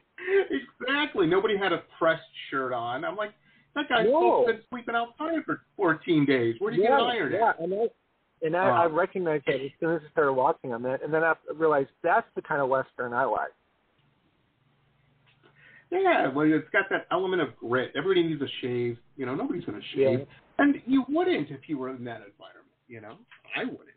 [0.81, 1.27] Exactly.
[1.27, 3.05] Nobody had a pressed shirt on.
[3.05, 3.31] I'm like,
[3.75, 4.45] that guy's no.
[4.47, 6.55] been sleeping outside for 14 days.
[6.59, 7.59] Where do you yeah, get iron yeah, at?
[7.59, 7.87] and I,
[8.41, 8.83] and I, Uh.
[8.83, 12.27] I recognized that as soon as I started watching them, and then I realized that's
[12.35, 13.51] the kind of western I like.
[15.91, 17.91] Yeah, well, it's got that element of grit.
[17.95, 18.97] Everybody needs a shave.
[19.17, 20.25] You know, nobody's going to shave, Yeah.
[20.57, 22.65] and you wouldn't if you were in that environment.
[22.87, 23.17] You know,
[23.55, 23.94] I wouldn't.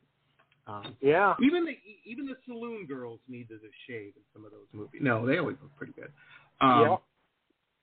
[0.68, 1.34] Um, Yeah.
[1.42, 5.00] even the even the saloon girls needed a shave in some of those movies.
[5.02, 6.12] No, they always look pretty good.
[6.60, 6.88] Um, yeah.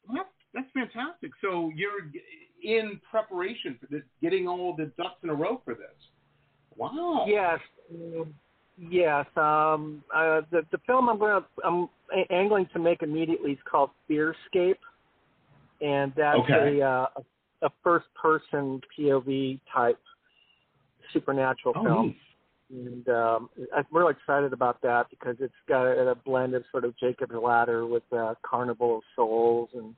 [0.07, 1.31] well, that's, fantastic.
[1.41, 2.11] So you're
[2.63, 5.95] in preparation for this, getting all the ducks in a row for this.
[6.77, 7.25] Wow.
[7.27, 7.59] Yes.
[8.77, 9.25] Yes.
[9.35, 11.89] Um, uh, the the film I'm going to I'm
[12.29, 14.77] angling to make immediately is called Fearscape,
[15.81, 16.79] and that's Okay.
[16.79, 17.07] a, uh,
[17.63, 19.99] a first person POV type
[21.13, 22.07] supernatural Oh, film.
[22.07, 22.17] neat.
[22.75, 26.83] And um, I'm really excited about that because it's got a, a blend of sort
[26.83, 29.95] of Jacob's Ladder with uh, Carnival of Souls and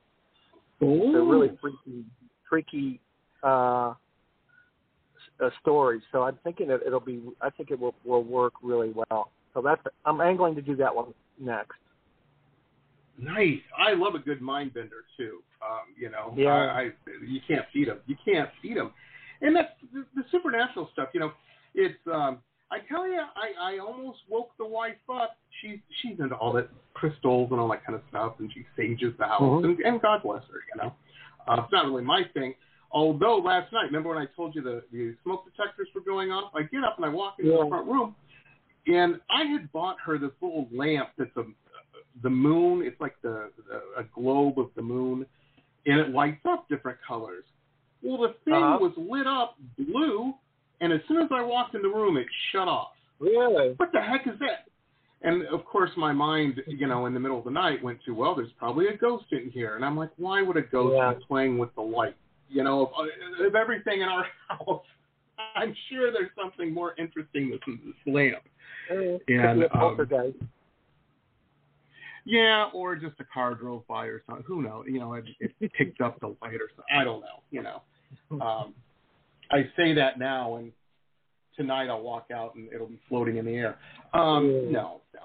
[0.80, 2.04] it's a really freaky,
[2.48, 3.00] freaky
[3.42, 3.94] uh,
[5.40, 6.00] uh, story.
[6.12, 7.20] So I'm thinking that it'll be.
[7.40, 9.32] I think it will will work really well.
[9.54, 11.72] So that's I'm angling to do that one next.
[13.18, 13.58] Nice.
[13.76, 15.40] I love a good mind bender too.
[15.60, 16.50] Um, you know, Yeah.
[16.50, 16.90] I, I
[17.26, 17.98] you can't beat them.
[18.06, 18.92] You can't beat them.
[19.40, 21.08] And that's the, the supernatural stuff.
[21.12, 21.32] You know,
[21.74, 21.98] it's.
[22.12, 22.38] um
[22.70, 25.36] I tell you, I I almost woke the wife up.
[25.60, 29.14] She's she's into all that crystals and all that kind of stuff, and she sages
[29.18, 29.64] the house, Mhm.
[29.64, 30.60] and, and God bless her.
[30.74, 30.92] You know,
[31.46, 32.54] uh, it's not really my thing.
[32.90, 36.52] Although last night, remember when I told you the the smoke detectors were going off?
[36.54, 37.62] I get up and I walk into Yeah.
[37.64, 38.14] the front room,
[38.86, 41.44] and I had bought her this little lamp that's a
[42.22, 42.82] the moon.
[42.84, 45.24] It's like the, the a globe of the moon,
[45.86, 47.44] and it lights up different colors.
[48.02, 48.78] Well, the thing Uh-huh.
[48.80, 50.34] was lit up blue,
[50.80, 52.92] and as soon as I walked in the room, it shut off.
[53.18, 53.74] Really?
[53.76, 54.66] What the heck is that?
[55.22, 58.12] And of course, my mind, you know, in the middle of the night went to,
[58.12, 61.14] well, there's probably a ghost in here, and I'm like, why would a ghost Yeah.
[61.14, 62.16] be playing with the light?
[62.48, 64.84] You know, of, of everything in our house,
[65.56, 68.44] I'm sure there's something more interesting than this lamp.
[69.28, 70.34] And, um.
[72.24, 74.44] Yeah, or just a car drove by or something.
[74.46, 74.84] Who knows?
[74.86, 76.94] You know, it, it picked up the light or something.
[76.94, 77.42] I don't know.
[77.50, 77.82] You know,
[78.44, 78.74] um,
[79.50, 80.72] I say that now, and
[81.56, 83.78] tonight I'll walk out and it'll be floating in the air.
[84.12, 84.70] Um, Yeah.
[84.70, 85.20] no, no,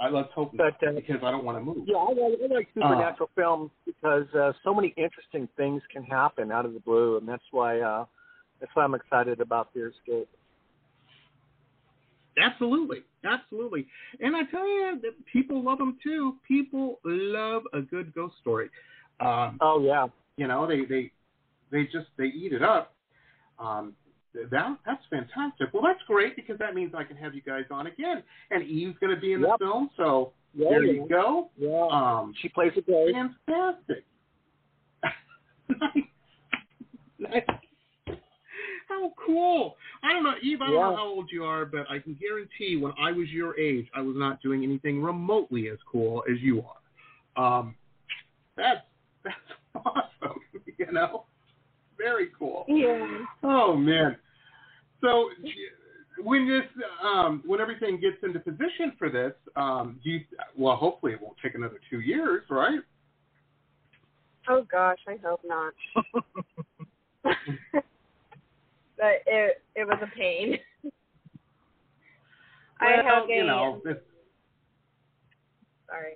[0.00, 1.86] I, I let's hope not uh, because I don't want to move.
[1.86, 6.52] Yeah, I like, I like supernatural films because uh, so many interesting things can happen
[6.52, 8.04] out of the blue, and that's why uh,
[8.60, 10.26] that's why I'm excited about Fearscape.
[12.40, 13.86] Absolutely, absolutely.
[14.20, 16.36] And I tell you, that people love them too.
[16.46, 18.70] People love a good ghost story.
[19.20, 21.10] Um, Oh yeah, you know, they they
[21.70, 22.94] they just they eat it up.
[23.58, 23.94] Um,
[24.50, 25.72] that that's fantastic.
[25.72, 28.22] Well, that's great because that means I can have you guys on again.
[28.50, 29.58] And Eve's going to be in the Yep.
[29.58, 31.50] film, so yeah, there you go.
[31.56, 31.88] yeah.
[31.90, 33.14] Um, she plays a ghost.
[33.14, 34.04] fantastic.
[35.68, 36.04] nice.
[37.18, 37.42] nice.
[38.88, 39.76] How cool!
[40.02, 40.62] I don't know, Eve.
[40.62, 40.80] I don't Yeah.
[40.90, 44.00] know how old you are, but I can guarantee when I was your age, I
[44.00, 46.64] was not doing anything remotely as cool as you
[47.36, 47.58] are.
[47.58, 47.76] Um,
[48.56, 48.80] that's
[49.24, 49.36] that's
[49.74, 50.40] awesome.
[50.78, 51.24] You know,
[51.98, 52.64] very cool.
[52.68, 53.06] Yeah.
[53.42, 54.16] Oh man.
[55.00, 55.28] So
[56.22, 56.64] when this
[57.02, 60.20] um when everything gets into position for this, um do you
[60.56, 62.80] well hopefully it won't take another two years, right?
[64.48, 65.74] Oh gosh, I hope not.
[67.22, 67.34] but
[69.26, 70.58] it it was a pain.
[72.80, 73.96] I Well, have a you know, this,
[75.88, 76.14] sorry.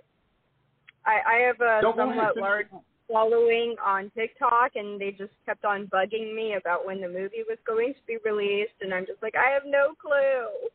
[1.05, 2.37] I I have a go somewhat ahead.
[2.37, 2.67] large
[3.13, 7.59] following on TikTok, and they just kept on bugging me about when the movie was
[7.67, 10.71] going to be released, and I'm just like, I have no clue.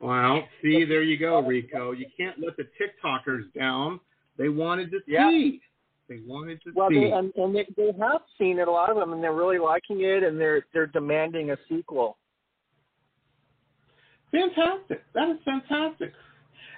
[0.00, 1.92] Well, see, there you go, Rico.
[1.92, 4.00] You can't let the TikTokers down.
[4.36, 5.30] They wanted to Yeah.
[5.30, 5.60] see.
[6.08, 7.00] They wanted to Well, see.
[7.00, 9.58] they, and, and they, they have seen it, a lot of them, and they're really
[9.58, 12.18] liking it, and they're they're demanding a sequel.
[14.30, 15.02] Fantastic.
[15.14, 16.12] That is fantastic.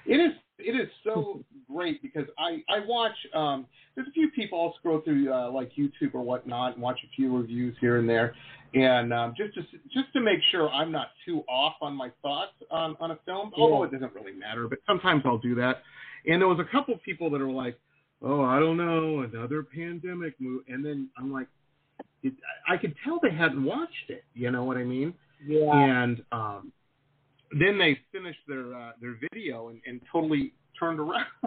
[0.04, 0.32] It is.
[0.58, 3.16] It is so great because I I watch.
[3.34, 6.98] Um, there's a few people I'll scroll through uh, like YouTube or whatnot and watch
[7.04, 8.34] a few reviews here and there,
[8.74, 12.52] and um, just to just to make sure I'm not too off on my thoughts
[12.70, 13.52] on on a film.
[13.56, 15.82] Although it doesn't really matter, but sometimes I'll do that.
[16.26, 17.78] And there was a couple of people that are like,
[18.22, 21.46] "Oh, I don't know, another pandemic movie," and then I'm like,
[22.22, 22.34] it,
[22.68, 24.24] I could tell they hadn't watched it.
[24.34, 25.14] You know what I mean?
[25.46, 25.70] Yeah.
[25.72, 26.72] and um,
[27.60, 31.26] then they finished their uh, their video and, and totally turned around.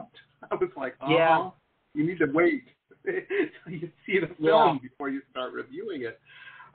[0.51, 1.49] I was like, oh, Yeah.
[1.93, 2.63] you need to wait
[3.05, 3.13] till
[3.73, 4.77] you see the film Yeah.
[4.81, 6.19] before you start reviewing it.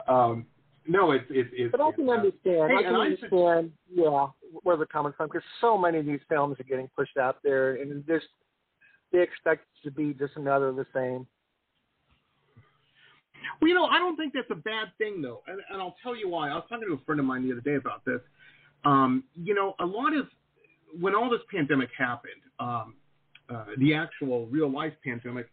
[0.09, 0.47] Um,
[0.87, 1.73] no, it's it's it's.
[1.73, 2.35] But I can fantastic.
[2.47, 2.71] understand.
[2.71, 3.73] Hey, I can and I should- understand.
[3.93, 4.27] Yeah,
[4.63, 7.77] where they're coming from because so many of these films are getting pushed out there,
[7.77, 8.23] and there's
[9.13, 11.27] they expect it to be just another of the same.
[13.61, 16.17] Well, you know, I don't think that's a bad thing, though, and, and I'll tell
[16.17, 16.51] you why.
[16.51, 18.21] I was talking to a friend of mine the other day about this.
[18.85, 20.27] Um, you know, a lot of
[21.01, 22.95] when all this pandemic happened, um,
[23.51, 25.49] uh, the actual real life pandemic,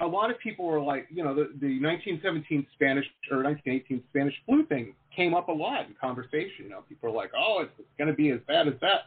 [0.00, 4.34] a lot of people were like, you know, the, the 1917 Spanish or 1918 Spanish
[4.46, 6.64] flu thing came up a lot in conversation.
[6.64, 9.06] You know, people are like, oh, it's going to be as bad as that.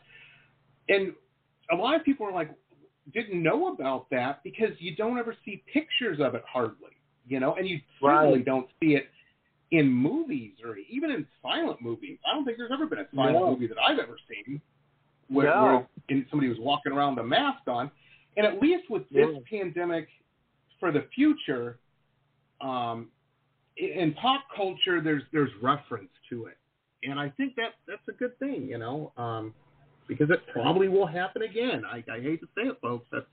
[0.89, 1.13] And
[1.71, 2.51] a lot of people are like,
[3.13, 6.91] didn't know about that because you don't ever see pictures of it hardly,
[7.27, 8.45] you know, and you certainly Right.
[8.45, 9.09] don't see it
[9.77, 12.17] in movies or even in silent movies.
[12.29, 13.51] I don't think there's ever been a silent No.
[13.51, 14.61] movie that I've ever seen
[15.29, 15.87] where, No.
[16.07, 17.89] where somebody was walking around with a mask on.
[18.37, 19.39] And at least with this Yeah.
[19.49, 20.07] pandemic
[20.79, 21.79] for the future,
[22.61, 23.09] um,
[23.77, 26.57] in pop culture, there's there's reference to it,
[27.03, 29.53] and I think that that's a good thing, you know, um,
[30.07, 31.83] because it probably will happen again.
[31.85, 33.05] I, I hate to say it, folks.
[33.11, 33.25] That's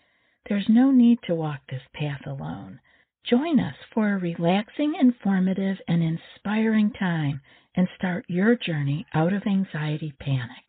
[0.49, 2.79] There's no need to walk this path alone.
[3.25, 7.41] Join us for a relaxing, informative, and inspiring time
[7.75, 10.63] and start your journey out of anxiety panic.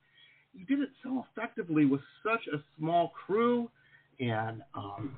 [0.53, 3.69] you did it so effectively with such a small crew,
[4.19, 5.15] and um,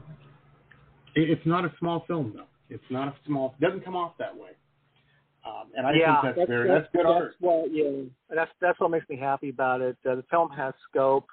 [1.16, 2.44] it, it's not a small film though.
[2.70, 3.56] It's not a small.
[3.60, 4.52] It doesn't come off that way.
[5.46, 7.36] Um, and I yeah, think that's, very that's, good that's art.
[7.40, 8.04] What, yeah,
[8.34, 9.98] that's that's what makes me happy about it.
[10.08, 11.28] Uh, the film has scope,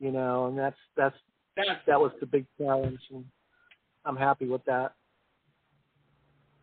[0.00, 1.16] you know, and that's that's
[1.56, 3.24] That's that was the big challenge, and
[4.04, 4.92] I'm happy with that.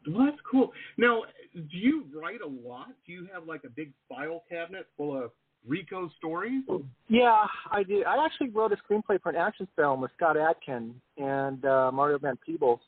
[0.07, 0.71] Well, that's cool.
[0.97, 1.23] Now,
[1.53, 2.89] do you write a lot?
[3.05, 5.31] Do you have like a big file cabinet full of
[5.67, 6.63] Rico stories?
[7.07, 8.05] Yeah, I did.
[8.05, 12.17] I actually wrote a screenplay for an action film with Scott Adkins and uh, Mario
[12.17, 12.79] Van Peebles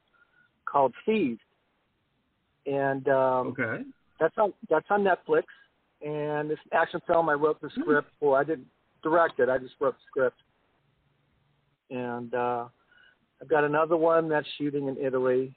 [0.66, 1.40] called Seized,
[2.66, 3.84] and um, Okay.
[4.20, 5.44] that's on that's on Netflix.
[6.02, 8.38] And this action film, I wrote the script for.
[8.38, 8.68] I didn't
[9.04, 9.50] direct it.
[9.50, 10.38] I just wrote the script.
[11.92, 12.66] And uh,
[13.44, 15.54] I've got another one that's shooting in Italy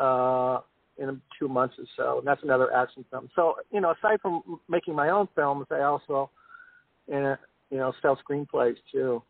[0.00, 0.60] uh,
[0.96, 3.28] in two months or so, and that's another action film.
[3.36, 6.30] So you know, aside from making my own films, I also,
[7.06, 7.36] you
[7.70, 9.22] know, sell screenplays too.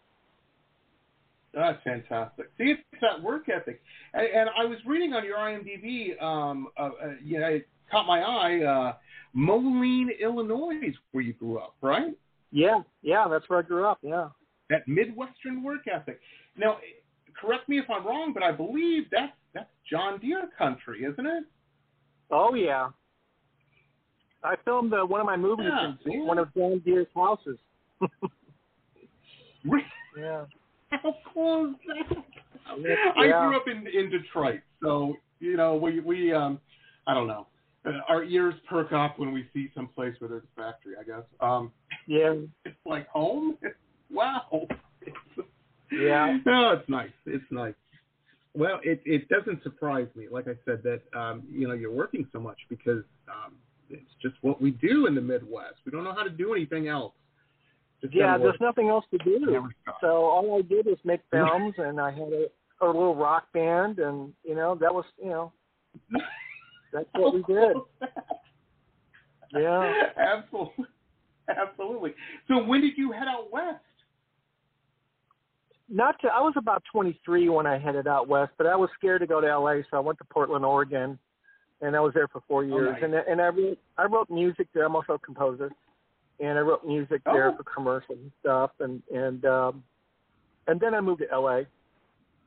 [1.52, 2.46] That's fantastic.
[2.58, 3.80] See, it's that work ethic.
[4.14, 8.06] And, and I was reading on your IMDb, um, uh, uh, you know, it caught
[8.06, 8.62] my eye.
[8.62, 8.94] Uh,
[9.32, 12.14] Moline, Illinois, is where you grew up, right?
[12.52, 13.98] Yeah, yeah, that's where I grew up.
[14.02, 14.28] Yeah.
[14.70, 16.20] That Midwestern work ethic.
[16.56, 16.78] Now,
[17.40, 21.44] correct me if I'm wrong, but I believe that's that's John Deere country, isn't it?
[22.30, 22.88] Oh yeah.
[24.44, 26.24] I filmed uh, one of my movies Yeah, in yeah.
[26.26, 27.58] one of John Deere's houses.
[30.16, 30.44] yeah.
[30.90, 32.24] How cool is that?
[32.80, 32.94] Yeah.
[33.16, 36.60] I grew up in in Detroit, so you know we we um
[37.06, 37.46] I don't know.
[37.84, 40.94] Uh, our ears perk up when we see some place where there's a factory.
[41.00, 41.24] I guess.
[41.40, 41.72] Um,
[42.06, 42.34] Yeah.
[42.64, 43.56] it's like home.
[44.10, 44.66] wow.
[45.92, 46.38] Yeah.
[46.46, 47.10] No, it's nice.
[47.26, 47.74] It's nice.
[48.54, 50.26] Well, it it doesn't surprise me.
[50.30, 53.54] Like I said, that um, you know you're working so much because um,
[53.90, 55.76] it's just what we do in the Midwest.
[55.84, 57.12] We don't know how to do anything else.
[58.00, 59.68] Just Yeah, there's nothing else to do.
[60.00, 62.46] So all I did was make films, and I had a,
[62.82, 65.52] a little rock band, and you know that was you know
[66.92, 67.76] that's what we did.
[69.54, 69.92] Yeah.
[70.16, 70.86] Absolutely.
[71.48, 72.14] Absolutely.
[72.48, 73.78] So when did you head out west?
[75.88, 79.20] Not to, I was about 23 when I headed out west, but I was scared
[79.20, 81.18] to go to LA, so I went to Portland, Oregon,
[81.80, 82.92] and I was there for four years.
[82.94, 83.02] nice.
[83.04, 84.84] And and I wrote I wrote music there.
[84.84, 85.70] I'm also a composer,
[86.40, 87.56] and I wrote music there Oh.
[87.56, 89.84] for commercials and stuff, and and um,
[90.66, 91.62] and then I moved to LA,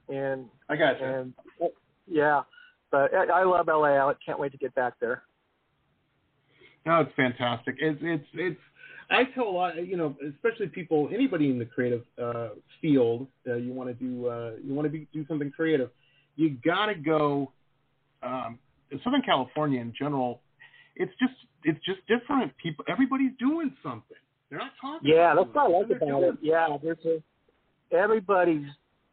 [0.09, 1.05] and I got you.
[1.05, 1.33] and
[2.07, 2.41] yeah,
[2.91, 4.05] but I, I love LA.
[4.09, 5.23] I can't wait to get back there.
[6.85, 7.75] No, it's fantastic.
[7.79, 8.59] It's it's it's.
[9.11, 12.49] I tell a lot, you know, especially people, anybody in the creative uh,
[12.81, 15.89] field, uh, you want to do, uh, you want to be do something creative,
[16.35, 17.51] you got to go.
[18.21, 18.59] Um,
[19.03, 20.41] Southern California in general,
[20.95, 21.33] it's just
[21.63, 22.55] it's just different.
[22.57, 24.17] People, everybody's doing something.
[24.49, 25.09] They're not talking.
[25.09, 26.35] Yeah, that's what I like about it.
[26.41, 28.65] Yeah, there's a everybody's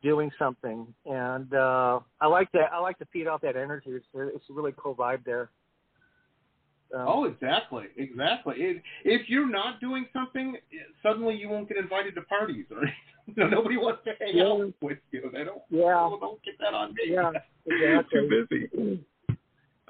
[0.03, 2.72] doing something, and uh, I like that.
[2.72, 3.90] I like to feed off that energy.
[3.90, 5.51] It's, it's a really cool vibe there.
[6.95, 8.55] Um, Oh, exactly, exactly.
[8.59, 10.57] If, if you're not doing something,
[11.03, 12.84] suddenly you won't get invited to parties, or
[13.26, 14.45] you know, nobody wants to hang Yeah.
[14.45, 15.30] out with you.
[15.32, 15.62] They don't.
[15.70, 15.99] Yeah.
[15.99, 17.12] Oh, don't get that on me.
[17.12, 17.32] Yeah,
[17.66, 18.20] exactly.
[18.20, 19.05] Too busy.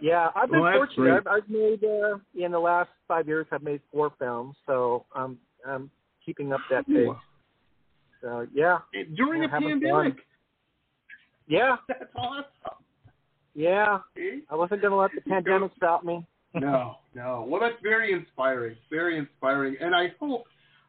[0.01, 1.17] Yeah, I've been Well, fortunate.
[1.17, 3.47] I've, I've made uh, in the last five years.
[3.51, 5.91] I've made four films, so I'm I'm
[6.25, 7.09] keeping up that pace.
[8.23, 8.79] So yeah,
[9.17, 9.83] During We're a pandemic.
[9.91, 10.17] fun.
[11.47, 12.45] yeah, That's awesome.
[13.55, 13.99] yeah.
[14.17, 14.43] See?
[14.51, 16.27] I wasn't gonna let the pandemic stop me.
[16.57, 17.47] No, no.
[17.49, 18.77] Well, that's very inspiring.
[18.91, 19.77] Very inspiring.
[19.81, 20.45] And I hope,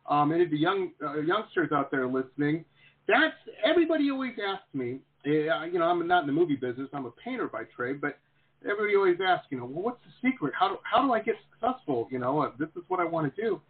[0.09, 2.63] um, any of the young uh, youngsters out there listening,
[3.07, 4.99] that's everybody always asks me.
[5.25, 6.89] eh, You know, I'm not in the movie business.
[6.93, 8.17] I'm a painter by trade, but
[8.63, 10.53] everybody always asks, you know, well, what's the secret?
[10.57, 12.07] How do how do I get successful?
[12.11, 13.61] You know, uh, this is what I want to do.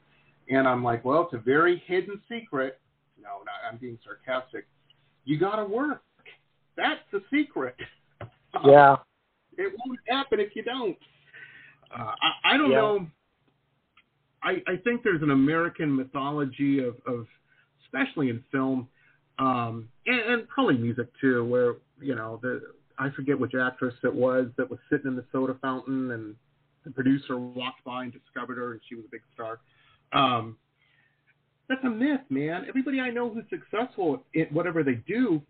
[0.50, 2.80] And I'm like, well, it's a very hidden secret.
[3.22, 4.66] No, not, I'm being sarcastic.
[5.26, 6.02] You got to work.
[6.78, 7.76] That's the secret.
[8.66, 8.96] Yeah,
[9.58, 10.96] It won't happen if you don't.
[11.96, 12.14] Uh,
[12.44, 12.78] I, I don't Yeah.
[12.78, 13.08] know.
[14.44, 17.28] I, I think there's an American mythology of, of
[17.84, 18.88] especially in film,
[19.40, 22.62] um, and, and probably music too, where you know the
[23.00, 26.36] I forget which actress it was that was sitting in the soda fountain, and
[26.86, 29.60] the producer walked by and discovered her, and she was a big star.
[30.14, 30.58] Um,
[31.68, 32.66] that's a myth, man.
[32.68, 35.42] Everybody I know who's successful at whatever they do,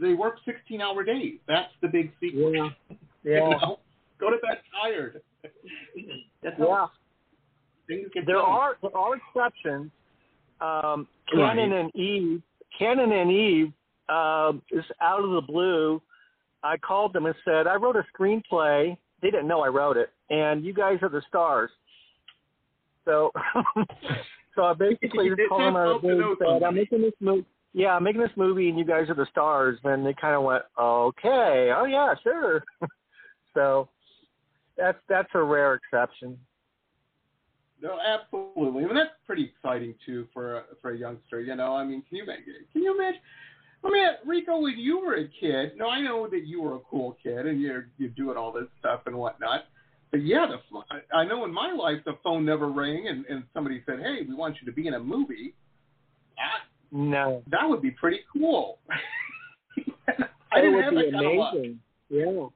[0.00, 1.38] they work 16-hour days.
[1.46, 2.72] That's the big secret.
[3.22, 3.78] yeah, You know?
[4.18, 5.20] Go to bed tired.
[6.42, 6.86] That's yeah.
[7.86, 8.44] things get There done.
[8.44, 9.90] are there are exceptions.
[10.60, 11.56] Um, Right.
[11.56, 12.40] Kannon and Eve,
[12.78, 13.72] Kannon and Eve,
[14.08, 16.00] um, is out of the blue.
[16.62, 18.96] I called them and said I wrote a screenplay.
[19.22, 21.70] They didn't know I wrote it, and you guys are the stars.
[23.04, 23.32] So,
[24.54, 27.12] so I basically just called them out of the blue and said, "I'm making this
[27.20, 27.44] movie.
[27.72, 30.42] Yeah, I'm making this movie, and you guys are the stars." And they kind of
[30.44, 32.62] went, "Okay, oh yeah, sure."
[33.54, 33.88] so,
[34.76, 36.38] that's that's a rare exception.
[37.82, 38.84] No, absolutely.
[38.84, 41.40] I mean, that's pretty exciting too for a, for a youngster.
[41.40, 42.44] You know, I mean, can you imagine?
[42.72, 43.20] Can you imagine?
[43.84, 46.80] I mean, Rico, when you were a kid, no, I know that you were a
[46.90, 49.66] cool kid and you're you're doing all this stuff and whatnot.
[50.10, 53.82] But yeah, the I know in my life the phone never rang and, and somebody
[53.86, 55.54] said, "Hey, we want you to be in a movie."
[56.38, 58.78] I, No, that would be pretty cool.
[60.52, 61.54] I didn't would have be that kind of luck.
[61.54, 61.80] amazing.
[62.08, 62.46] Yeah,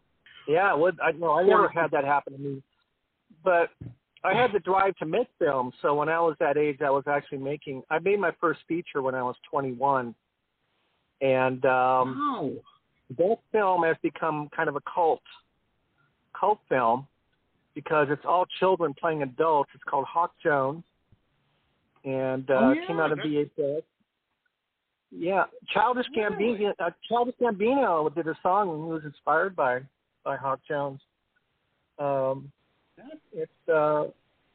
[0.51, 0.75] yeah.
[0.75, 2.63] Would I no, I never had that happen to me.
[3.45, 3.71] But
[4.23, 5.73] I had the drive to make films.
[5.81, 7.83] So when I was that age, I was actually making.
[7.91, 10.15] I made my first feature when I was 21,
[11.23, 12.51] and um, Wow.
[13.19, 15.23] that film has become kind of a cult
[16.39, 17.07] cult film
[17.75, 19.71] because it's all children playing adults.
[19.75, 20.85] It's called Hawk Jones,
[22.05, 23.83] and uh, Oh, it came out of yeah, VHS.
[25.13, 26.07] Yeah, Childish?
[26.17, 26.73] Gambino.
[26.79, 29.81] Uh, Childish Gambino did a song and he was inspired by
[30.25, 31.01] by Hawk Jones.
[31.99, 32.51] Um,
[33.33, 34.05] it's uh,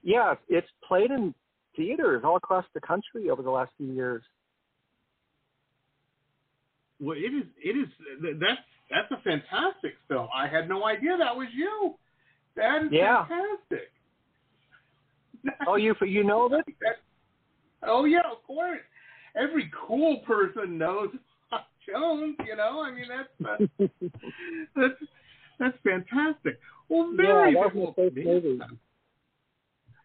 [0.04, 1.34] yeah, it's played in
[1.76, 4.24] theaters all across the country over the last few years.
[7.00, 7.44] Well, it is.
[7.64, 7.88] It is.
[8.40, 10.28] That's that's a fantastic film.
[10.36, 11.96] I had no idea that was you.
[12.56, 13.26] That is Yeah.
[13.28, 13.92] fantastic.
[15.68, 16.66] Oh, you you know of it?
[17.84, 18.80] oh yeah, of course.
[19.36, 21.10] Every cool person knows
[21.52, 22.36] Hawk Jones.
[22.48, 23.86] You know, I mean that's uh,
[24.76, 25.00] that's
[25.60, 26.60] that's fantastic.
[26.90, 28.60] Well, very yeah, that was my first movie.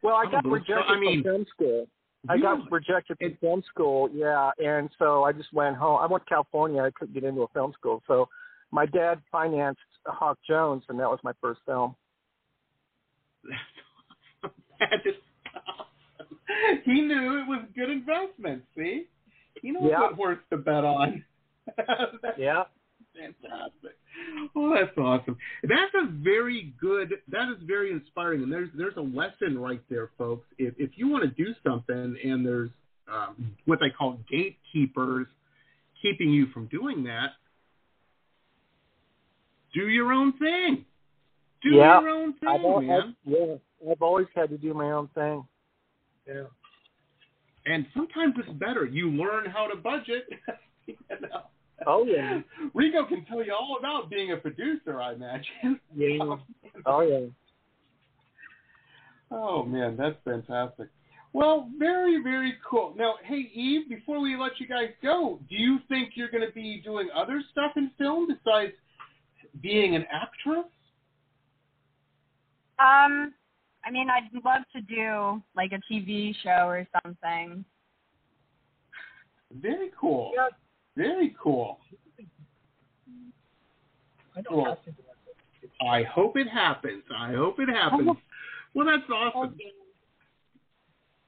[0.03, 1.87] Well, I got rejected I mean- from film school.
[2.29, 6.01] I got rejected from film school, yeah, and so I just went home.
[6.03, 6.83] I went to California.
[6.83, 8.29] I couldn't get into a film school, so
[8.73, 11.97] my dad financed Hawk Jones, and that was my first film.
[13.45, 13.57] That is
[14.45, 14.53] awesome.
[14.81, 15.15] That is
[15.57, 16.83] awesome.
[16.85, 18.65] he knew it was good investment.
[18.77, 19.07] See,
[19.63, 20.01] he knows Yeah.
[20.03, 21.25] what horse to bet on.
[22.37, 22.65] Yeah,
[23.17, 23.80] fantastic.
[24.55, 25.37] Well, that's awesome.
[25.63, 27.15] That's a very good.
[27.29, 30.47] That is very inspiring, and there's there's a lesson right there, folks.
[30.59, 32.71] If if you want to do something, and there's
[33.13, 35.27] um, what they call gatekeepers
[36.01, 37.33] keeping you from doing that,
[39.75, 40.85] do your own thing.
[41.63, 42.01] Do Yeah.
[42.01, 43.01] your own I've, thing, man.
[43.01, 45.45] I've, yeah, I've always had to do my own thing.
[46.27, 46.45] Yeah.
[47.67, 48.87] And sometimes it's better.
[48.87, 50.29] You learn how to budget.
[50.87, 51.43] you know?
[51.87, 52.41] Oh yeah.
[52.75, 55.81] Rico can tell you all about being a producer, I imagine.
[55.95, 56.19] Yeah.
[56.87, 57.27] Oh yeah.
[59.31, 60.89] Oh man, that's fantastic.
[61.33, 62.95] Well, very, very cool.
[62.97, 66.53] Now, hey Eve, before we let you guys go, do you think you're going to
[66.53, 68.73] be doing other stuff in film besides
[69.63, 70.67] being an actress?
[72.79, 73.35] Um,
[73.85, 77.65] I mean, I'd love to do like a TV show or something.
[79.61, 80.33] Very cool.
[80.97, 81.79] Very cool.
[84.37, 84.97] I don't Well, have to do
[85.63, 85.71] it.
[85.87, 87.03] I hope it happens.
[87.17, 88.11] I hope it happens.
[88.75, 89.57] Well, that's awesome.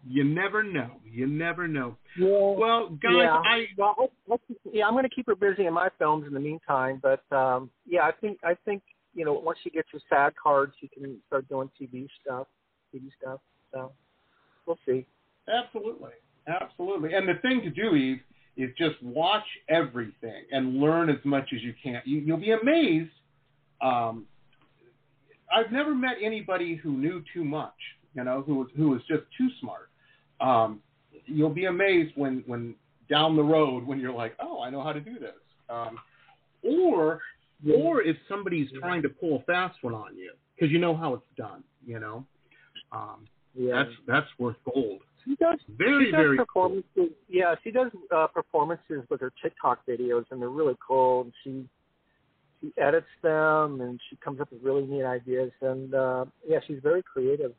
[0.07, 0.91] You never know.
[1.05, 1.97] You never know.
[2.19, 2.27] Yeah.
[2.27, 3.35] Well, guys, yeah.
[3.35, 4.43] I well, let's, let's,
[4.73, 7.01] yeah, I'm going to keep her busy in my films in the meantime.
[7.03, 8.83] But um, yeah, I think I think
[9.15, 12.49] you know once she gets her SAG cards, she can start doing TV stuff,
[12.95, 13.41] TV stuff.
[13.73, 13.93] So
[14.67, 15.07] we'll see.
[15.49, 16.11] Absolutely.
[16.49, 17.15] Absolutely.
[17.15, 18.21] And the thing to do, Eve,
[18.57, 22.03] is just watch everything and learn as much as you can.
[22.05, 23.11] You, you'll be amazed.
[23.81, 24.27] Um,
[25.55, 27.75] I've never met anybody who knew too much,
[28.15, 29.89] you know, who was who was just too smart.
[30.41, 30.81] Um,
[31.27, 32.75] you'll be amazed when when
[33.09, 35.35] down the road when you're like, oh, I know how to do this.
[35.69, 35.99] Um,
[36.63, 37.21] or
[37.75, 41.15] or if somebody's trying to pull a fast one on you because you know how
[41.15, 42.25] it's done, you know.
[42.93, 43.85] Um, Yeah.
[43.85, 45.01] that's that's worth gold.
[45.25, 47.11] She does Very, she does very performances.
[47.29, 51.23] Yeah, she does uh, performances with her TikTok videos, and they're really cool.
[51.23, 51.69] And she
[52.61, 55.53] she edits them, and she comes up with really neat ideas.
[55.61, 57.53] And uh, yeah, she's very creative.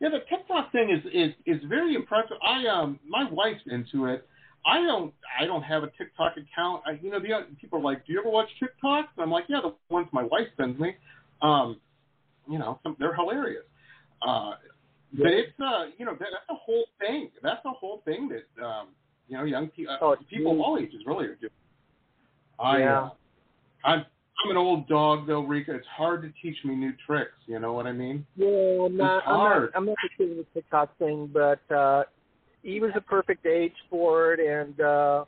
[0.00, 2.36] Yeah, the TikTok thing is is is very impressive.
[2.46, 4.26] I um my wife's into it.
[4.66, 6.82] I don't I don't have a TikTok account.
[6.86, 9.44] I, you know, the people are like, "Do you ever watch TikToks?" And I'm like,
[9.48, 10.96] "Yeah, the ones my wife sends me."
[11.42, 11.80] Um,
[12.50, 13.64] you know, some, they're hilarious.
[14.26, 14.52] Uh,
[15.18, 17.30] but it's uh, you know, that, that's a whole thing.
[17.42, 18.88] That's a whole thing that um,
[19.28, 21.50] you know, young people, Oh, uh, it's people of all ages really are doing.
[22.58, 23.00] I, Yeah.
[23.00, 23.10] uh,
[23.84, 24.04] I'm
[24.44, 25.74] I'm an old dog though, Rico.
[25.74, 27.38] It's hard to teach me new tricks.
[27.46, 28.26] You know what I mean?
[28.36, 29.72] Yeah, I'm not, It's I'm not, hard.
[29.74, 32.04] I'm not pursuing the TikTok thing, but uh,
[32.64, 35.24] Eve is a perfect age for it, and uh,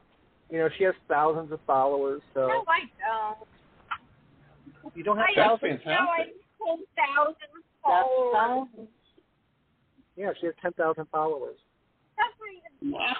[0.51, 2.21] you know she has thousands of followers.
[2.35, 4.97] So No, I don't.
[4.97, 5.81] you don't have I That's thousands.
[5.87, 6.35] No, I fantastic.
[6.59, 7.37] have ten thousand
[7.87, 8.89] That's thousands.
[10.17, 11.57] Yeah, she has ten thousand followers.
[12.17, 12.33] That's
[12.83, 13.01] not.
[13.01, 13.15] Wow.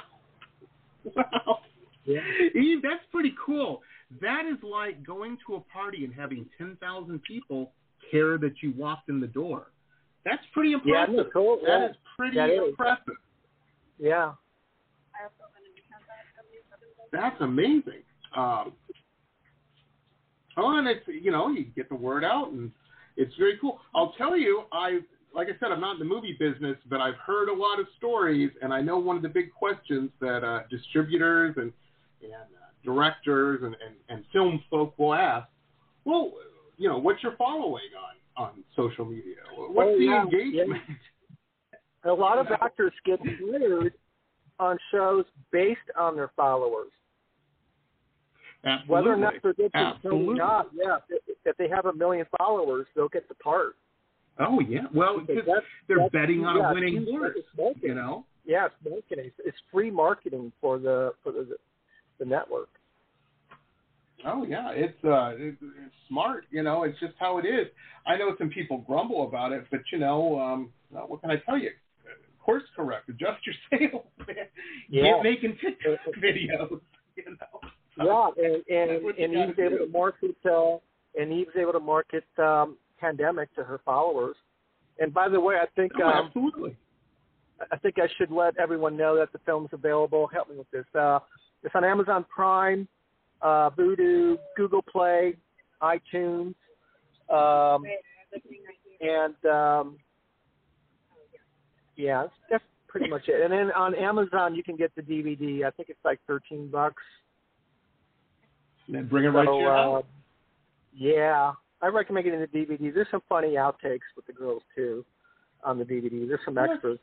[1.15, 1.59] Wow.
[2.05, 2.21] Yeah.
[2.55, 3.83] Eve, that's pretty cool.
[4.21, 7.73] That is like going to a party and having 10,000 people
[8.11, 9.69] care that you walked in the door.
[10.25, 11.17] That's pretty Yeah, impressive.
[11.17, 11.59] that's cool.
[11.65, 11.91] That Yeah.
[11.91, 12.61] is pretty That is.
[12.71, 13.17] impressive.
[13.99, 14.33] Yeah.
[17.13, 18.03] That's amazing.
[18.35, 18.73] Um,
[20.57, 22.71] oh, and it's, you know, you get the word out, and
[23.17, 23.81] it's very cool.
[23.95, 25.01] I'll tell you, I,
[25.37, 27.87] like I said, I'm not in the movie business, but I've heard a lot of
[27.99, 31.73] stories, and I know one of the big questions that uh, distributors and,
[32.23, 35.47] and uh, directors and, and, and film folk will ask.
[36.07, 36.33] Well,
[36.79, 37.85] you know, what's your following
[38.39, 39.35] on, on social media?
[39.57, 40.83] What's Oh, the yeah, engagement?
[42.05, 43.93] A lot of actors get hired
[44.59, 46.93] on shows based on their followers.
[48.65, 48.95] Absolutely.
[48.95, 50.35] Whether or not they're good for or Absolutely.
[50.35, 50.97] not, yeah.
[51.45, 53.77] If they have a million followers, they'll get the part.
[54.39, 54.83] Oh yeah.
[54.95, 57.37] Well, that's- they're that's- betting on yeah, a winning horse.
[57.83, 58.25] You know.
[58.45, 59.31] Yeah, it's marketing.
[59.45, 61.57] It's free marketing for the for the
[62.19, 62.69] the network.
[64.27, 66.45] Oh yeah, it's uh, it's, it's smart.
[66.51, 67.67] You know, it's just how it is.
[68.07, 71.37] I know some people grumble about it, but you know, um, well, what can I
[71.45, 71.71] tell you?
[72.45, 73.09] Course correct.
[73.09, 73.55] Adjust your
[73.91, 74.37] sales, man.
[74.89, 75.03] Yeah.
[75.15, 76.81] Get making TikTok videos.
[77.17, 78.35] You know.
[78.37, 79.87] Yeah, and and, and gotta able do.
[79.87, 80.77] to market uh,
[81.21, 84.37] and Eve's able to market um, pandemic to her followers.
[84.99, 86.77] And by the way, I think Oh, um, absolutely.
[87.73, 90.27] I think I should let everyone know that the film's available.
[90.27, 90.85] Help me with this.
[90.95, 91.21] Uh,
[91.63, 92.87] it's on Amazon Prime,
[93.41, 95.35] uh, Vudu, Google Play,
[95.83, 96.55] iTunes,
[97.31, 97.85] um,
[99.01, 99.97] and um,
[101.97, 103.43] yeah, that's, that's pretty much it.
[103.43, 105.65] And then on Amazon, you can get the DVD.
[105.65, 107.03] I think it's like thirteen bucks.
[108.89, 110.05] And bring it right So, to your uh, house.
[110.95, 111.53] Yeah,
[111.83, 112.93] I recommend getting the DVD.
[112.93, 115.05] There's some funny outtakes with the girls too
[115.65, 116.27] on the DVD.
[116.27, 116.99] There's some extras.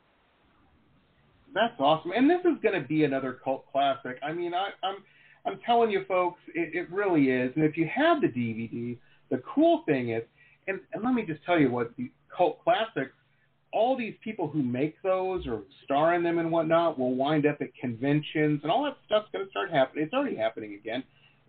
[1.54, 2.10] That's awesome.
[2.10, 4.18] And this is going to be another cult classic.
[4.22, 4.96] I mean, I, I'm
[5.46, 7.52] I'm telling you, folks, it, it really is.
[7.54, 8.96] And if you have the DVD,
[9.30, 10.22] the cool thing is,
[10.66, 13.12] and, and let me just tell you what the cult classics,
[13.72, 17.58] all these people who make those or star in them and whatnot will wind up
[17.60, 20.04] at conventions and all that stuff's going to start happening.
[20.04, 21.02] It's already happening again.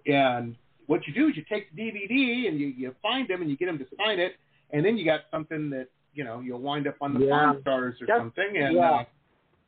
[0.06, 0.56] And
[0.88, 3.58] what you do is you take the DVD and you, you find them and you
[3.58, 4.34] get them to sign it,
[4.72, 7.30] and then you got something that you know, you'll wind up on the Yeah.
[7.32, 8.92] Pawn Stars or That's- something, and yeah.
[8.92, 9.04] uh,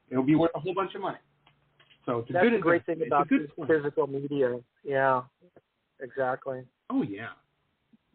[0.10, 1.18] it'll be worth a whole bunch of money.
[2.06, 4.58] So it's a That's good great thing about good physical media.
[4.82, 5.24] Yeah,
[6.00, 6.64] exactly.
[6.90, 7.32] Oh yeah.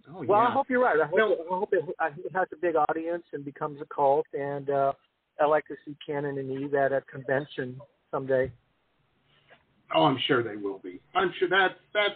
[0.09, 0.49] Oh well, yeah.
[0.49, 0.99] I hope you're right.
[0.99, 1.33] I hope, No.
[1.33, 4.27] it, I hope it, I hope it has a big audience and becomes a cult.
[4.33, 4.93] And uh,
[5.39, 7.79] I like to see Kannon and Eve at a convention
[8.11, 8.51] someday.
[9.95, 11.01] Oh, I'm sure they will be.
[11.15, 12.15] I'm sure that's that's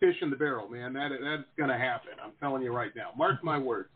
[0.00, 0.92] fish in the barrel, man.
[0.92, 2.12] That that's gonna happen.
[2.22, 3.10] I'm telling you right now.
[3.16, 3.88] Mark my words.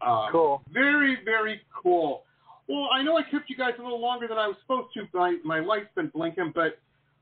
[0.00, 0.62] Uh, Cool.
[0.72, 2.22] Very very cool.
[2.68, 5.02] Well, I know I kept you guys a little longer than I was supposed to.
[5.12, 6.78] My my light's been blinking, but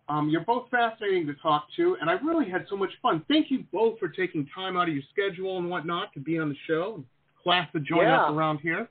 [0.09, 3.25] um, you're both fascinating to talk to, and I really had so much fun.
[3.29, 6.49] Thank you both for taking time out of your schedule and whatnot to be on
[6.49, 7.03] the show.
[7.43, 8.25] Class to join Yeah.
[8.25, 8.89] us around here.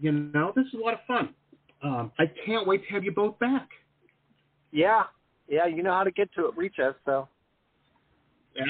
[0.00, 1.34] You know, this is a lot of fun.
[1.82, 3.68] Um, I can't wait to have you both back.
[4.72, 5.04] Yeah,
[5.48, 5.66] yeah.
[5.66, 6.56] You know how to get to it.
[6.56, 6.94] Reach us.
[7.04, 7.28] So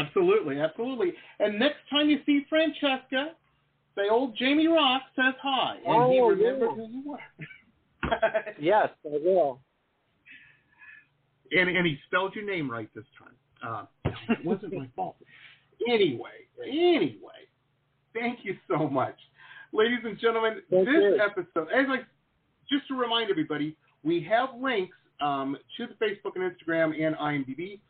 [0.00, 1.12] Absolutely, absolutely.
[1.40, 3.32] And next time you see Francesca,
[3.96, 6.76] say old Jamie Rock says hi, and he Oh, remembered yeah.
[6.76, 7.18] who you were.
[8.60, 9.60] yes, I will.
[11.52, 13.86] and and he spelled your name right this time.
[14.06, 15.16] Uh, it wasn't my fault.
[15.88, 16.30] Anyway,
[16.62, 17.46] anyway,
[18.14, 19.16] thank you so much,
[19.72, 20.60] ladies and gentlemen.
[20.70, 21.20] Thank this you.
[21.20, 21.96] episode, as I
[22.70, 27.80] just to remind everybody, we have links um, to the Facebook and Instagram and IMDb,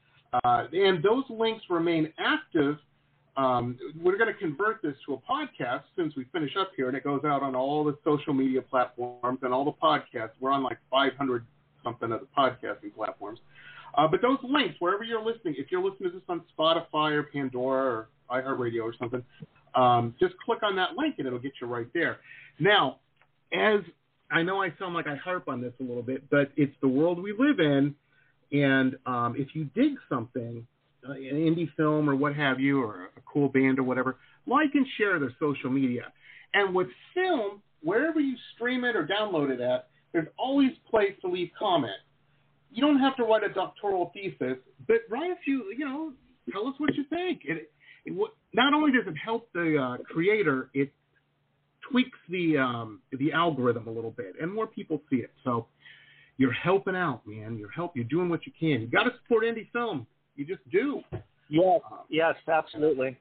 [0.42, 2.76] uh, and those links remain active.
[3.36, 6.96] Um, we're going to convert this to a podcast since we finish up here, and
[6.96, 10.30] it goes out on all the social media platforms and all the podcasts.
[10.40, 11.44] We're on like 500
[11.82, 13.38] something of the podcasting platforms.
[13.96, 17.24] Uh, but those links, wherever you're listening, if you're listening to this on Spotify or
[17.24, 19.22] Pandora or iHeartRadio or something,
[19.74, 22.18] um, just click on that link and it'll get you right there.
[22.58, 22.98] Now,
[23.52, 23.80] as
[24.30, 26.88] I know I sound like I harp on this a little bit, but it's the
[26.88, 27.94] world we live in.
[28.54, 30.64] And um, if you dig something,
[31.06, 34.70] uh, an indie film or what have you, or a cool band or whatever, like
[34.74, 36.12] and share their social media.
[36.54, 41.28] And with film, wherever you stream it or download it at, there's always place to
[41.28, 41.92] leave comment.
[42.70, 46.12] You don't have to write a doctoral thesis, but write a few, you know,
[46.52, 47.40] tell us what you think.
[47.44, 47.72] It,
[48.04, 50.92] it not only does it help the uh, creator, it
[51.90, 55.32] tweaks the um, the algorithm a little bit, and more people see it.
[55.42, 55.66] So
[56.36, 57.56] you're helping out, man.
[57.58, 57.92] You're help.
[57.94, 58.80] You're doing what you can.
[58.80, 60.06] You got to support indie film.
[60.36, 61.00] You just do.
[61.48, 61.80] Yes,
[62.10, 63.16] yes, absolutely.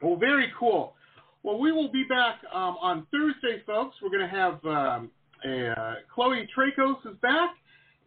[0.00, 0.94] Well, very cool.
[1.42, 3.96] Well, we will be back um, on Thursday, folks.
[4.02, 5.10] We're going to have um,
[5.44, 7.50] uh, Chloe Traicos is back,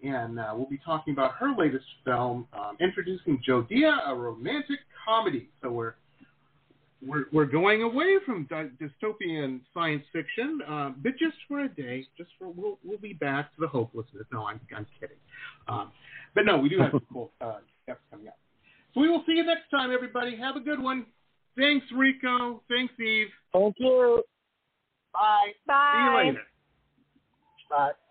[0.04, 5.50] and uh, we'll be talking about her latest film, um, introducing Jodea, a romantic comedy.
[5.62, 5.96] So we're
[7.06, 12.06] we're, we're going away from dy- dystopian science fiction, um, but just for a day.
[12.18, 14.26] Just for we'll we'll be back to the hopelessness.
[14.32, 15.18] No, I'm I'm kidding.
[15.68, 15.92] Um,
[16.36, 18.38] but no, we do have some cool uh, stuff coming up.
[18.94, 20.36] So we will see you next time, everybody.
[20.38, 21.06] Have a good one.
[21.58, 22.62] Thanks, Rico.
[22.70, 23.28] Thanks, Eve.
[23.52, 24.24] Thank you.
[25.14, 25.52] Bye.
[25.68, 25.92] Bye.
[25.94, 26.42] See you later.
[27.70, 27.92] Bye.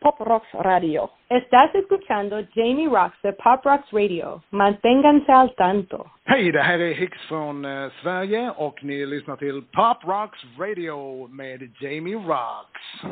[0.00, 1.10] Pop Rocks Radio.
[1.28, 4.42] Estás escuchando Jamie Rocks de Pop Rocks Radio.
[4.50, 6.10] Manténganse al tanto.
[6.24, 11.28] Hej, det här är Hicks från eh, Sverige och ni lyssnar till Pop Rocks Radio
[11.28, 13.02] med Jamie Rocks.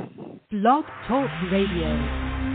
[0.51, 2.46] Blog Talk Radio.